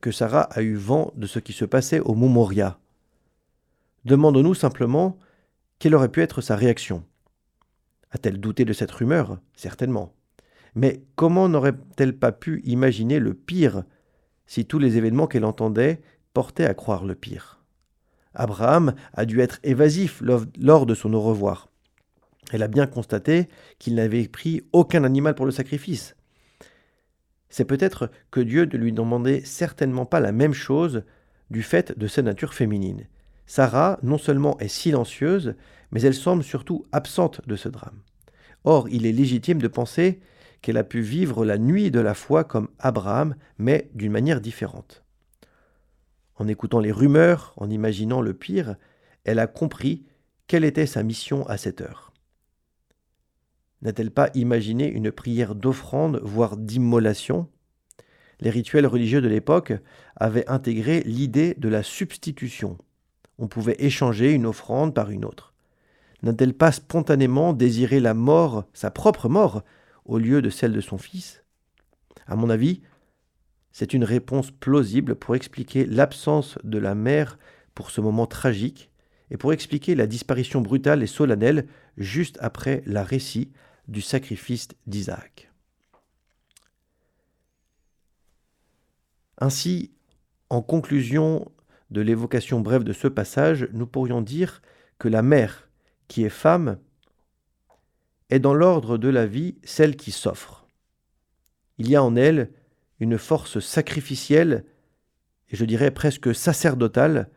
que 0.02 0.12
Sarah 0.12 0.44
a 0.44 0.62
eu 0.62 0.76
vent 0.76 1.12
de 1.16 1.28
ce 1.28 1.40
qui 1.40 1.54
se 1.54 1.66
passait 1.66 2.00
au 2.00 2.16
Mont 2.16 2.30
Moria. 2.30 2.80
Demandons-nous 4.06 4.56
simplement 4.56 5.18
quelle 5.78 5.96
aurait 5.96 6.12
pu 6.12 6.22
être 6.22 6.42
sa 6.42 6.56
réaction. 6.56 7.04
A-t-elle 8.12 8.40
douté 8.40 8.66
de 8.66 8.74
cette 8.74 8.92
rumeur? 8.92 9.40
Certainement. 9.56 10.14
Mais 10.76 11.04
comment 11.16 11.50
n'aurait-elle 11.50 12.18
pas 12.18 12.32
pu 12.32 12.62
imaginer 12.64 13.20
le 13.20 13.34
pire 13.34 13.84
si 14.46 14.66
tous 14.66 14.80
les 14.80 14.98
événements 14.98 15.28
qu'elle 15.28 15.46
entendait 15.46 16.02
portaient 16.34 16.66
à 16.66 16.74
croire 16.74 17.06
le 17.06 17.16
pire? 17.16 17.60
Abraham 18.34 18.94
a 19.14 19.26
dû 19.26 19.42
être 19.42 19.60
évasif 19.64 20.22
lors 20.22 20.86
de 20.86 20.96
son 20.96 21.14
au 21.14 21.22
revoir. 21.22 21.70
Elle 22.52 22.64
a 22.64 22.68
bien 22.68 22.88
constaté 22.88 23.48
qu'il 23.78 23.96
n'avait 23.96 24.28
pris 24.28 24.64
aucun 24.74 25.04
animal 25.04 25.36
pour 25.36 25.46
le 25.46 25.52
sacrifice. 25.52 26.16
C'est 27.50 27.66
peut-être 27.66 28.12
que 28.32 28.40
Dieu 28.40 28.66
ne 28.66 28.78
lui 28.78 28.92
demandait 28.92 29.42
certainement 29.44 30.06
pas 30.06 30.20
la 30.20 30.32
même 30.32 30.54
chose 30.54 31.04
du 31.50 31.64
fait 31.64 31.98
de 31.98 32.08
sa 32.08 32.22
nature 32.22 32.54
féminine. 32.54 33.08
Sarah 33.46 34.00
non 34.04 34.20
seulement 34.20 34.60
est 34.60 34.68
silencieuse, 34.68 35.56
mais 35.92 36.02
elle 36.02 36.14
semble 36.14 36.44
surtout 36.44 36.86
absente 36.92 37.42
de 37.48 37.56
ce 37.56 37.70
drame. 37.70 38.02
Or, 38.64 38.88
il 38.90 39.06
est 39.06 39.12
légitime 39.12 39.60
de 39.60 39.68
penser 39.68 40.20
qu'elle 40.62 40.78
a 40.78 40.84
pu 40.84 41.02
vivre 41.02 41.46
la 41.46 41.58
nuit 41.58 41.90
de 41.90 42.00
la 42.00 42.14
foi 42.14 42.44
comme 42.44 42.68
Abraham, 42.78 43.36
mais 43.58 43.90
d'une 43.96 44.12
manière 44.12 44.42
différente. 44.42 45.04
En 46.36 46.48
écoutant 46.48 46.80
les 46.80 46.92
rumeurs, 46.92 47.54
en 47.58 47.70
imaginant 47.70 48.22
le 48.22 48.34
pire, 48.34 48.76
elle 49.24 49.40
a 49.40 49.48
compris 49.48 50.06
quelle 50.48 50.64
était 50.64 50.86
sa 50.86 51.04
mission 51.04 51.48
à 51.48 51.58
cette 51.58 51.82
heure. 51.82 52.09
N'a-t-elle 53.82 54.12
pas 54.12 54.30
imaginé 54.34 54.90
une 54.90 55.12
prière 55.12 55.56
d'offrande, 55.56 56.20
voire 56.24 56.58
d'immolation? 56.58 57.48
Les 58.42 58.50
rituels 58.50 58.88
religieux 58.88 59.22
de 59.22 59.28
l'époque 59.28 59.74
avaient 60.16 60.48
intégré 60.50 61.02
l'idée 61.06 61.56
de 61.58 61.70
la 61.70 61.84
substitution. 61.84 62.78
On 63.38 63.48
pouvait 63.48 63.78
échanger 63.80 64.34
une 64.34 64.46
offrande 64.46 64.94
par 64.94 65.12
une 65.12 65.26
autre. 65.26 65.54
N'a-t-elle 66.24 66.54
pas 66.54 66.74
spontanément 66.74 67.54
désiré 67.54 68.02
la 68.02 68.14
mort, 68.14 68.66
sa 68.74 68.92
propre 68.92 69.30
mort, 69.30 69.64
au 70.06 70.18
lieu 70.18 70.42
de 70.42 70.50
celle 70.50 70.74
de 70.74 70.82
son 70.82 70.98
fils? 70.98 71.44
À 72.28 72.36
mon 72.36 72.50
avis, 72.50 72.82
c'est 73.72 73.94
une 73.94 74.04
réponse 74.04 74.52
plausible 74.52 75.16
pour 75.16 75.36
expliquer 75.36 75.86
l'absence 75.86 76.58
de 76.66 76.78
la 76.78 76.96
mère 76.96 77.40
pour 77.76 77.92
ce 77.92 78.02
moment 78.02 78.26
tragique 78.26 78.92
et 79.32 79.38
pour 79.38 79.54
expliquer 79.54 79.96
la 79.96 80.08
disparition 80.08 80.60
brutale 80.60 81.04
et 81.04 81.08
solennelle 81.08 81.68
juste 81.98 82.38
après 82.42 82.84
la 82.86 83.04
récit 83.04 83.52
du 83.90 84.02
sacrifice 84.02 84.68
d'Isaac. 84.88 85.52
Ainsi, 89.40 89.92
en 90.50 90.62
conclusion 90.62 91.52
de 91.90 92.02
l'évocation 92.02 92.60
brève 92.60 92.84
de 92.84 92.94
ce 92.94 93.08
passage, 93.08 93.68
nous 93.74 93.88
pourrions 93.88 94.22
dire 94.22 94.62
que 95.00 95.08
la 95.08 95.22
mère, 95.22 95.70
qui 96.08 96.24
est 96.24 96.30
femme, 96.30 96.78
est 98.30 98.40
dans 98.40 98.54
l'ordre 98.54 98.98
de 98.98 99.10
la 99.10 99.26
vie 99.26 99.58
celle 99.64 99.96
qui 99.96 100.12
s'offre. 100.12 100.68
Il 101.78 101.90
y 101.90 101.96
a 101.96 102.04
en 102.04 102.16
elle 102.16 102.52
une 103.00 103.18
force 103.18 103.60
sacrificielle, 103.60 104.66
et 105.50 105.56
je 105.56 105.66
dirais 105.66 105.92
presque 105.92 106.36
sacerdotale, 106.36 107.30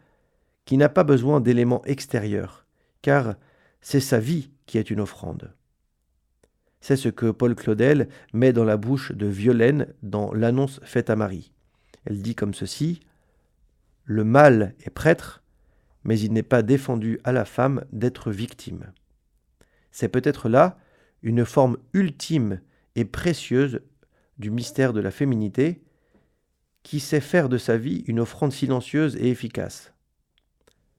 qui 0.64 0.76
n'a 0.76 0.88
pas 0.88 1.04
besoin 1.04 1.40
d'éléments 1.40 1.84
extérieurs, 1.84 2.66
car 3.00 3.36
c'est 3.80 4.00
sa 4.00 4.18
vie 4.18 4.50
qui 4.66 4.76
est 4.76 4.90
une 4.90 5.00
offrande. 5.00 5.54
C'est 6.82 6.96
ce 6.96 7.08
que 7.08 7.30
Paul 7.30 7.54
Claudel 7.54 8.08
met 8.32 8.52
dans 8.52 8.64
la 8.64 8.76
bouche 8.76 9.12
de 9.12 9.26
Violaine 9.26 9.86
dans 10.02 10.34
l'annonce 10.34 10.80
faite 10.82 11.10
à 11.10 11.16
Marie. 11.16 11.52
Elle 12.04 12.20
dit 12.20 12.34
comme 12.34 12.54
ceci 12.54 13.00
Le 14.04 14.24
mal 14.24 14.74
est 14.84 14.90
prêtre, 14.90 15.44
mais 16.02 16.18
il 16.18 16.32
n'est 16.32 16.42
pas 16.42 16.62
défendu 16.62 17.20
à 17.22 17.30
la 17.30 17.44
femme 17.44 17.84
d'être 17.92 18.32
victime. 18.32 18.92
C'est 19.92 20.08
peut-être 20.08 20.48
là 20.48 20.76
une 21.22 21.44
forme 21.44 21.76
ultime 21.92 22.60
et 22.96 23.04
précieuse 23.04 23.80
du 24.38 24.50
mystère 24.50 24.92
de 24.92 25.00
la 25.00 25.12
féminité 25.12 25.84
qui 26.82 26.98
sait 26.98 27.20
faire 27.20 27.48
de 27.48 27.58
sa 27.58 27.76
vie 27.76 28.02
une 28.08 28.18
offrande 28.18 28.50
silencieuse 28.50 29.14
et 29.14 29.30
efficace. 29.30 29.92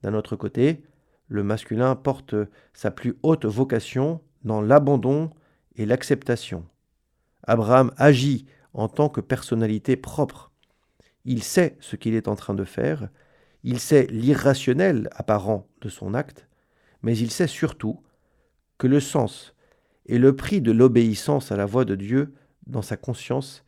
D'un 0.02 0.14
autre 0.14 0.34
côté, 0.34 0.82
le 1.28 1.42
masculin 1.42 1.94
porte 1.94 2.34
sa 2.72 2.90
plus 2.90 3.18
haute 3.22 3.44
vocation 3.44 4.22
dans 4.44 4.62
l'abandon 4.62 5.28
et 5.76 5.86
l'acceptation. 5.86 6.64
Abraham 7.46 7.92
agit 7.96 8.46
en 8.72 8.88
tant 8.88 9.08
que 9.08 9.20
personnalité 9.20 9.96
propre. 9.96 10.50
Il 11.24 11.42
sait 11.42 11.76
ce 11.80 11.96
qu'il 11.96 12.14
est 12.14 12.28
en 12.28 12.36
train 12.36 12.54
de 12.54 12.64
faire, 12.64 13.08
il 13.62 13.80
sait 13.80 14.06
l'irrationnel 14.10 15.08
apparent 15.12 15.66
de 15.80 15.88
son 15.88 16.14
acte, 16.14 16.48
mais 17.02 17.16
il 17.16 17.30
sait 17.30 17.46
surtout 17.46 18.02
que 18.78 18.86
le 18.86 19.00
sens 19.00 19.54
et 20.06 20.18
le 20.18 20.36
prix 20.36 20.60
de 20.60 20.72
l'obéissance 20.72 21.50
à 21.50 21.56
la 21.56 21.64
voix 21.64 21.84
de 21.84 21.94
Dieu 21.94 22.34
dans 22.66 22.82
sa 22.82 22.96
conscience 22.96 23.64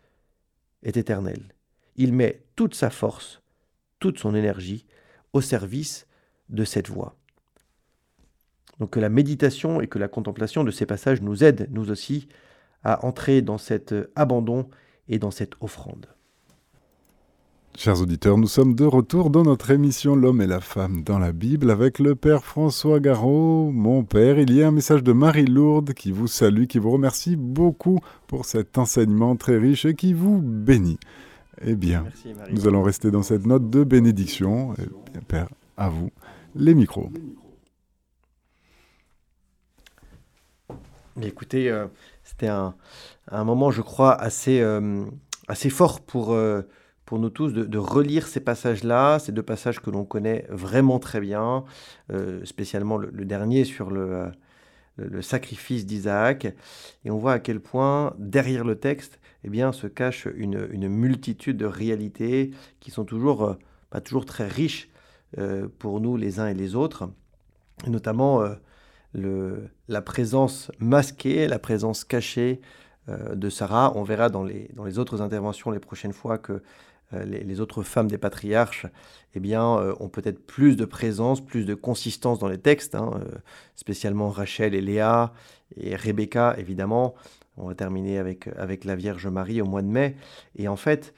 est 0.83 0.97
éternel. 0.97 1.55
Il 1.97 2.13
met 2.13 2.45
toute 2.57 2.75
sa 2.75 2.91
force, 2.91 3.41
toute 3.99 4.19
son 4.19 4.35
énergie 4.35 4.87
au 5.33 5.41
service 5.41 6.07
de 6.51 6.65
cette 6.65 6.89
voie. 6.89 7.17
Donc 8.81 8.91
que 8.91 9.01
la 9.01 9.09
méditation 9.09 9.81
et 9.81 9.87
que 9.87 9.99
la 9.99 10.09
contemplation 10.09 10.65
de 10.65 10.71
ces 10.71 10.87
passages 10.87 11.23
nous 11.23 11.45
aident, 11.45 11.69
nous 11.71 11.91
aussi, 11.91 12.29
à 12.85 13.05
entrer 13.05 13.43
dans 13.43 13.59
cet 13.59 13.95
abandon 14.15 14.69
et 15.09 15.19
dans 15.19 15.31
cette 15.31 15.55
offrande. 15.61 16.07
Chers 17.79 18.01
auditeurs, 18.01 18.39
nous 18.39 18.47
sommes 18.47 18.75
de 18.75 18.87
retour 18.87 19.29
dans 19.29 19.43
notre 19.43 19.71
émission 19.71 20.17
L'homme 20.17 20.41
et 20.41 20.47
la 20.47 20.61
femme 20.61 21.03
dans 21.03 21.19
la 21.19 21.33
Bible 21.33 21.71
avec 21.71 21.99
le 21.99 22.15
Père 22.15 22.43
François 22.43 23.01
Garot. 23.01 23.71
Mon 23.71 24.03
Père, 24.03 24.39
il 24.39 24.55
y 24.55 24.63
a 24.63 24.69
un 24.69 24.71
message 24.71 25.03
de 25.03 25.13
Marie-Lourde 25.13 25.93
qui 25.93 26.11
vous 26.11 26.27
salue, 26.27 26.65
qui 26.65 26.79
vous 26.79 26.91
remercie 26.91 27.37
beaucoup 27.37 28.01
pour 28.29 28.47
cet 28.47 28.79
enseignement 28.79 29.37
très 29.37 29.59
riche 29.59 29.85
et 29.85 29.95
qui 29.95 30.15
vous 30.15 30.41
bénit. 30.41 30.99
Eh 31.61 31.75
bien, 31.75 32.07
nous 32.51 32.67
allons 32.67 32.83
rester 32.83 33.11
dans 33.11 33.23
cette 33.23 33.45
note 33.45 33.69
de 33.69 33.85
bénédiction. 33.85 34.73
Eh 34.79 34.87
bien, 35.13 35.21
Père, 35.29 35.49
à 35.77 35.91
vous 35.91 36.11
les 36.55 36.75
micros. 36.75 37.11
Écoutez, 41.23 41.71
euh, 41.71 41.87
c'était 42.25 42.49
un, 42.49 42.75
moment, 43.31 43.71
je 43.71 43.83
crois, 43.83 44.15
assez, 44.15 44.61
euh, 44.61 45.05
assez 45.49 45.71
fort 45.71 46.01
pour, 46.01 46.33
euh, 46.33 46.63
pour 47.05 47.19
nous 47.19 47.31
tous 47.31 47.53
de, 47.53 47.79
relire 47.79 48.27
ces 48.27 48.41
passages-là, 48.41 49.19
ces 49.19 49.33
deux 49.33 49.43
passages 49.43 49.81
que 49.81 49.91
l'on 49.91 50.05
connaît 50.05 50.47
vraiment 50.51 50.99
très 50.99 51.21
bien, 51.21 51.65
spécialement 52.45 52.99
le, 52.99 53.25
dernier 53.25 53.65
sur 53.65 53.91
le, 53.91 54.33
le 54.97 55.23
sacrifice 55.23 55.87
d'Isaac. 55.87 56.47
Et 57.05 57.11
on 57.11 57.19
voit 57.19 57.35
à 57.35 57.39
quel 57.39 57.61
point, 57.61 58.15
derrière 58.19 58.65
le 58.65 58.77
texte, 58.77 59.21
eh 59.45 59.51
bien, 59.51 59.71
se 59.71 59.87
cache 59.87 60.27
une, 60.35 60.69
une 60.73 60.89
multitude 60.89 61.57
de 61.57 61.67
réalités 61.67 62.51
qui 62.81 62.91
sont 62.91 63.05
toujours, 63.05 63.57
pas 63.91 64.01
toujours 64.01 64.25
très 64.25 64.49
riches 64.49 64.89
pour 65.79 66.01
nous 66.01 66.17
les 66.17 66.41
uns 66.41 66.49
et 66.49 66.55
les 66.55 66.75
autres, 66.75 67.09
notamment 67.87 68.43
la 69.89 70.03
présence 70.03 70.71
masquée, 70.79 71.47
la 71.49 71.59
présence 71.59 72.05
cachée 72.05 72.61
euh, 73.09 73.35
de 73.35 73.49
Sarah. 73.51 73.93
On 73.95 74.03
verra 74.03 74.29
dans 74.29 74.43
les, 74.43 74.69
dans 74.75 74.85
les 74.85 74.99
autres 74.99 75.23
interventions 75.23 75.71
les 75.71 75.79
prochaines 75.79 76.13
fois 76.13 76.39
que 76.39 76.63
euh, 77.15 77.25
les, 77.25 77.61
autres 77.61 77.83
femmes 77.83 78.09
des 78.09 78.19
patriarches 78.19 78.87
eh 79.35 79.41
bien, 79.41 79.79
euh, 79.79 79.95
ont 80.01 80.09
peut-être 80.09 80.45
plus 80.45 80.77
de 80.77 80.85
présence, 80.85 81.41
plus 81.41 81.65
de 81.65 81.75
consistance 81.75 82.41
dans 82.41 82.49
les 82.49 82.59
textes, 82.59 82.97
hein, 82.97 83.21
spécialement 83.77 84.29
Rachel 84.29 84.75
et 84.75 84.81
Léa 84.81 85.33
et 85.77 85.95
Rebecca, 85.95 86.57
évidemment. 86.59 87.15
On 87.57 87.69
va 87.69 87.75
terminer 87.75 88.19
avec, 88.19 88.49
avec 88.59 88.85
la 88.85 88.97
Vierge 88.97 89.27
Marie 89.29 89.63
au 89.63 89.67
mois 89.67 89.83
de 89.83 89.89
mai. 89.89 90.17
Et 90.57 90.69
en 90.69 90.77
fait, 90.77 91.15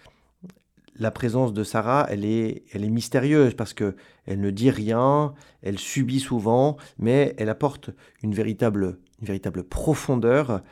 la 0.99 1.11
présence 1.11 1.53
de 1.53 1.65
Sarah, 1.65 2.07
elle 2.11 2.25
est, 2.25 2.65
elle 2.73 2.85
est 2.85 2.91
mystérieuse 2.91 3.55
parce 3.55 3.75
que 3.75 3.97
elle 4.27 4.41
ne 4.41 4.51
dit 4.51 4.71
rien, 4.71 5.35
elle 5.63 5.79
subit 5.79 6.21
souvent, 6.21 6.77
mais 6.99 7.35
elle 7.39 7.49
apporte 7.49 7.91
une 8.23 8.35
véritable, 8.35 8.99
une 9.21 9.27
véritable 9.27 9.63
profondeur 9.63 10.63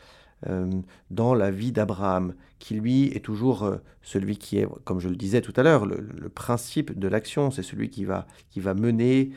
euh, 0.48 0.70
dans 1.10 1.34
la 1.34 1.50
vie 1.50 1.72
d'Abraham, 1.72 2.34
qui 2.58 2.74
lui 2.74 3.06
est 3.08 3.24
toujours 3.24 3.62
euh, 3.62 3.76
celui 4.02 4.36
qui 4.36 4.58
est, 4.58 4.66
comme 4.84 5.00
je 5.00 5.08
le 5.08 5.16
disais 5.16 5.40
tout 5.40 5.54
à 5.56 5.62
l'heure, 5.62 5.86
le, 5.86 6.28
principe 6.28 6.98
de 6.98 7.08
l'action, 7.08 7.50
c'est 7.50 7.62
celui 7.62 7.88
qui 7.88 8.04
va, 8.04 8.26
qui 8.50 8.60
va 8.60 8.74
mener 8.74 9.30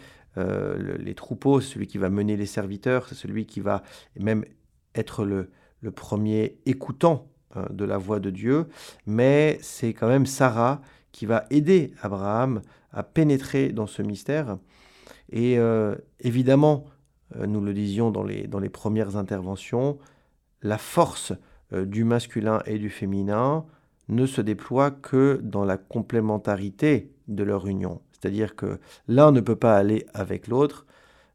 les 1.00 1.16
troupeaux, 1.16 1.60
c'est 1.60 1.74
celui 1.74 1.86
qui 1.86 1.98
va 1.98 2.10
mener 2.10 2.38
les 2.38 2.46
serviteurs, 2.46 3.10
c'est 3.10 3.16
celui 3.16 3.46
qui 3.46 3.60
va 3.60 3.84
même 4.18 4.46
être 4.96 5.26
le 5.26 5.50
premier 5.92 6.60
écoutant 6.66 7.28
de 7.70 7.86
la 7.86 7.98
voix 7.98 8.20
de 8.20 8.30
Dieu, 8.30 8.68
mais 9.06 9.58
c'est 9.62 9.94
quand 9.94 10.08
même 10.08 10.26
Sarah 10.26 10.82
qui 11.12 11.26
va 11.26 11.46
aider 11.50 11.94
Abraham 12.02 12.62
à 12.92 13.04
pénétrer 13.04 13.70
dans 13.70 13.88
ce 13.88 14.02
mystère. 14.02 14.58
Et 15.32 15.58
évidemment, 16.20 16.86
nous 17.36 17.62
le 17.62 17.74
disions 17.74 18.12
dans 18.12 18.24
les, 18.24 18.48
dans 18.48 18.62
premières 18.70 19.18
interventions, 19.18 19.98
la 20.62 20.78
force 20.78 21.34
du 21.72 22.04
masculin 22.04 22.62
et 22.66 22.78
du 22.78 22.90
féminin 22.90 23.66
ne 24.10 24.26
se 24.26 24.42
déploie 24.42 24.92
que 24.92 25.40
dans 25.44 25.66
la 25.66 25.78
complémentarité 25.78 27.12
de 27.28 27.44
leur 27.44 27.68
union. 27.68 28.02
C'est-à-dire 28.12 28.56
que 28.56 28.80
l'un 29.08 29.32
ne 29.32 29.40
peut 29.40 29.56
pas 29.56 29.78
aller 29.78 30.06
avec 30.14 30.48
l'autre 30.48 30.86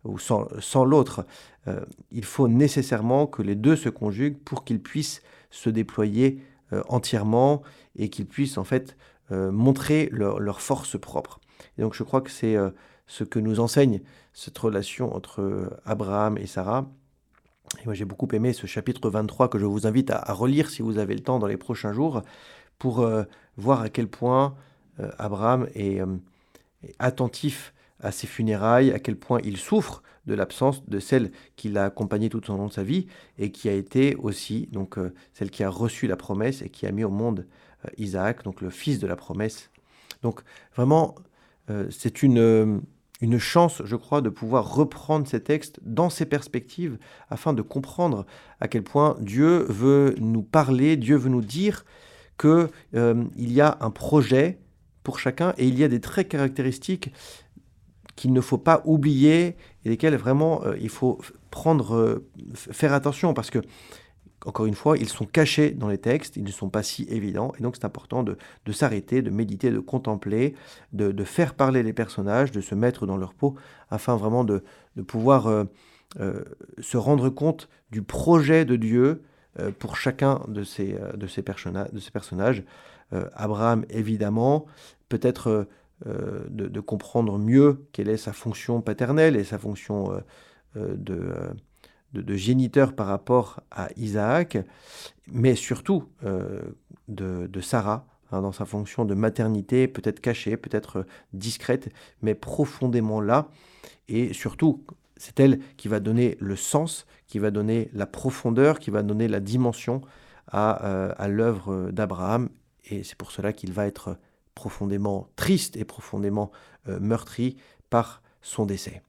ou 0.05 0.19
sans, 0.19 0.85
l'autre. 0.85 1.27
Euh, 1.67 1.81
il 2.11 2.25
faut 2.25 2.49
nécessairement 2.49 3.27
que 3.27 3.43
les 3.43 3.55
deux 3.55 3.77
se 3.77 3.89
conjuguent 3.89 4.39
pour 4.39 4.65
qu'ils 4.65 4.81
puissent 4.81 5.23
se 5.51 5.71
déployer 5.71 6.43
euh, 6.73 6.83
entièrement 6.89 7.63
et 7.97 8.11
qu'ils 8.11 8.27
puissent 8.27 8.59
en 8.59 8.65
fait 8.65 8.97
euh, 9.33 9.51
montrer 9.51 10.09
leur, 10.13 10.61
force 10.61 10.99
propre. 10.99 11.41
Donc 11.79 11.95
je 11.95 12.03
crois 12.03 12.21
que 12.21 12.31
c'est 12.31 12.57
ce 13.07 13.25
que 13.25 13.39
nous 13.39 13.61
enseigne 13.61 14.01
cette 14.33 14.59
relation 14.59 15.15
entre 15.15 15.71
Abraham 15.85 16.39
et 16.39 16.47
Sarah. 16.47 16.87
Et 17.83 17.85
moi 17.87 17.95
j'ai 17.95 18.05
beaucoup 18.05 18.29
aimé 18.33 18.53
ce 18.53 18.67
chapitre 18.67 19.09
23 19.11 19.49
que 19.49 19.59
je 19.59 19.65
vous 19.65 19.87
invite 19.87 20.11
à 20.11 20.33
relire 20.33 20.69
si 20.71 20.83
vous 20.83 20.99
avez 20.99 21.15
le 21.15 21.21
temps 21.21 21.39
dans 21.39 21.47
les 21.47 21.57
prochains 21.57 21.93
jours, 21.93 22.23
pour 22.79 23.09
voir 23.57 23.81
à 23.81 23.89
quel 23.89 24.09
point 24.09 24.55
Abraham 25.19 25.69
euh, 25.77 26.17
est, 26.83 26.93
attentif 26.99 27.74
à 28.05 28.13
ses 28.13 28.27
funérailles, 28.27 28.93
à 28.93 28.99
quel 28.99 29.17
point 29.17 29.41
il 29.45 29.57
souffre 29.57 30.03
de 30.27 30.35
l'absence 30.35 30.87
de 30.87 30.99
celle 31.01 31.33
qui 31.57 31.69
l'a 31.69 31.85
accompagné 31.85 32.29
tout 32.29 32.51
au 32.51 32.57
long 32.57 32.69
de 32.69 32.73
sa 32.73 32.83
vie 32.83 33.07
et 33.39 33.51
qui 33.51 33.69
a 33.69 33.73
été 33.73 34.15
aussi 34.17 34.69
donc 34.73 34.99
celle 35.33 35.51
qui 35.51 35.63
a 35.65 35.69
reçu 35.69 36.07
la 36.07 36.17
promesse 36.17 36.63
et 36.63 36.71
qui 36.71 36.87
a 36.87 36.93
mis 36.93 37.05
au 37.05 37.11
monde 37.11 37.47
Isaac, 37.99 38.43
donc 38.45 38.63
le 38.63 38.71
fils 38.71 38.99
de 38.99 39.07
la 39.07 39.17
promesse. 39.17 39.71
Donc 40.23 40.41
vraiment, 40.75 41.15
c'est 41.91 42.23
une, 42.23 42.81
une 43.21 43.39
chance, 43.39 43.83
je 43.85 43.97
crois, 43.97 44.21
de 44.21 44.29
pouvoir 44.29 44.75
reprendre 44.75 45.27
ces 45.27 45.43
textes 45.43 45.81
dans 45.83 46.11
ces 46.11 46.27
perspectives 46.27 46.99
afin 47.31 47.53
de 47.53 47.63
comprendre 47.63 48.27
à 48.61 48.69
quel 48.69 48.83
point 48.83 49.17
Dieu 49.21 49.65
veut 49.69 50.15
nous 50.19 50.43
parler, 50.43 50.97
Dieu 50.97 51.17
veut 51.17 51.31
nous 51.31 51.41
dire 51.41 51.85
qu'il 52.39 52.69
euh, 52.95 53.25
y 53.37 53.61
a 53.61 53.79
un 53.81 53.91
projet 53.91 54.59
pour 55.05 55.19
chacun 55.19 55.55
et 55.59 55.67
il 55.67 55.79
y 55.79 55.85
a 55.85 55.89
des 55.89 56.01
traits 56.01 56.29
caractéristiques 56.29 57.13
qu'il 58.17 58.33
ne 58.33 58.41
faut 58.41 58.59
pas 58.59 58.83
oublier 58.85 59.57
et 59.85 59.89
lesquels 59.89 60.17
vraiment 60.17 60.65
euh, 60.65 60.77
il 60.81 60.89
faut 60.89 61.19
prendre, 61.51 61.95
euh, 61.95 62.27
faire 62.55 62.93
attention 62.93 63.35
parce 63.35 63.51
que, 63.51 63.59
encore 64.47 64.67
une 64.67 64.75
fois, 64.75 64.99
ils 64.99 65.09
sont 65.09 65.25
cachés 65.25 65.71
dans 65.71 65.89
les 65.89 65.99
textes, 65.99 66.37
ils 66.37 66.45
ne 66.45 66.51
sont 66.51 66.69
pas 66.69 66.83
si 66.83 67.05
évidents 67.05 67.53
et 67.59 67.63
donc 67.63 67.77
c'est 67.77 67.87
important 67.87 68.23
de, 68.23 68.37
s'arrêter, 68.73 69.23
de 69.23 69.31
méditer, 69.31 69.71
de 69.71 69.79
contempler, 69.79 70.55
de, 70.93 71.25
faire 71.25 71.55
parler 71.55 71.83
les 71.83 71.95
personnages, 71.95 72.51
de 72.53 72.61
se 72.61 72.75
mettre 72.75 73.07
dans 73.07 73.17
leur 73.17 73.33
peau 73.33 73.55
afin 73.91 74.17
vraiment 74.17 74.45
de, 74.45 74.63
pouvoir 75.07 75.65
se 76.17 76.97
rendre 76.99 77.31
compte 77.31 77.71
du 77.91 78.03
projet 78.03 78.67
de 78.67 78.77
Dieu 78.77 79.23
euh, 79.61 79.71
pour 79.71 79.97
chacun 79.97 80.41
de 80.49 80.65
ces, 80.65 80.95
euh, 80.95 81.13
de 81.13 81.29
ces, 81.29 81.43
de 81.43 82.01
ces 82.01 82.11
personnages. 82.11 82.65
Euh, 83.13 83.29
Abraham, 83.35 83.85
évidemment, 83.89 84.67
peut-être 85.09 85.69
de, 86.05 86.81
comprendre 86.81 87.39
mieux 87.39 87.87
quelle 87.93 88.09
est 88.09 88.17
sa 88.17 88.33
fonction 88.33 88.81
paternelle 88.83 89.37
et 89.37 89.45
sa 89.45 89.59
fonction 89.59 90.13
de, 90.75 91.33
de, 92.13 92.35
géniteur 92.35 92.95
par 92.95 93.07
rapport 93.07 93.61
à 93.71 93.89
Isaac, 93.97 94.59
mais 95.27 95.55
surtout 95.55 96.05
de, 97.09 97.61
Sarah, 97.61 98.07
hein, 98.33 98.43
dans 98.43 98.53
sa 98.53 98.65
fonction 98.65 99.05
de 99.05 99.15
maternité, 99.15 99.89
peut-être 99.89 100.21
cachée, 100.21 100.57
peut-être 100.57 101.07
discrète, 101.33 101.89
mais 102.23 102.35
profondément 102.35 103.21
là, 103.21 103.49
et 104.09 104.33
surtout 104.33 104.85
c'est 105.17 105.39
elle 105.41 105.61
qui 105.77 105.89
va 105.89 106.01
donner 106.01 106.37
le 106.41 106.57
sens, 106.57 107.07
qui 107.27 107.39
va 107.39 107.51
donner 107.51 107.89
la 107.93 108.07
profondeur, 108.07 108.79
qui 108.79 108.91
va 108.91 109.03
donner 109.03 109.29
la 109.29 109.41
dimension 109.41 110.03
à, 110.49 110.85
euh, 110.87 111.29
l'œuvre 111.29 111.91
d'Abraham. 111.91 112.49
Et 112.85 113.03
c'est 113.03 113.17
pour 113.17 113.31
cela 113.31 113.53
qu'il 113.53 113.73
va 113.73 113.87
être 113.87 114.19
profondément 114.55 115.29
triste 115.37 115.77
et 115.77 115.85
profondément 115.85 116.51
euh, 116.89 116.99
meurtri 117.01 117.57
par 117.91 118.23
son 118.43 118.67
décès. 118.67 119.03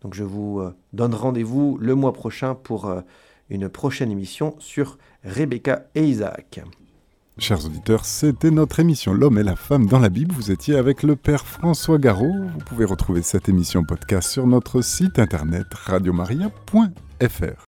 Donc 0.00 0.14
je 0.14 0.24
vous 0.24 0.60
euh, 0.60 0.74
donne 0.92 1.14
rendez-vous 1.14 1.78
le 1.80 1.94
mois 1.94 2.12
prochain 2.12 2.54
pour 2.54 2.92
une 3.50 3.68
prochaine 3.68 4.10
émission 4.10 4.56
sur 4.58 4.98
Rebecca 5.24 5.86
et 5.94 6.04
Isaac. 6.04 6.60
Chers 7.36 7.66
auditeurs, 7.66 8.04
c'était 8.04 8.52
notre 8.52 8.78
émission 8.78 9.12
L'homme 9.12 9.38
et 9.38 9.42
la 9.42 9.56
femme 9.56 9.86
dans 9.86 9.98
la 9.98 10.08
Bible. 10.08 10.32
Vous 10.32 10.52
étiez 10.52 10.76
avec 10.76 11.02
le 11.02 11.16
Père 11.16 11.44
François 11.44 11.98
Garot. 11.98 12.32
Vous 12.32 12.64
pouvez 12.64 12.84
retrouver 12.84 13.22
cette 13.22 13.48
émission 13.48 13.82
podcast 13.82 14.30
sur 14.30 14.46
notre 14.46 14.82
site 14.82 15.18
internet 15.18 15.66
radiomaria.fr. 15.72 17.60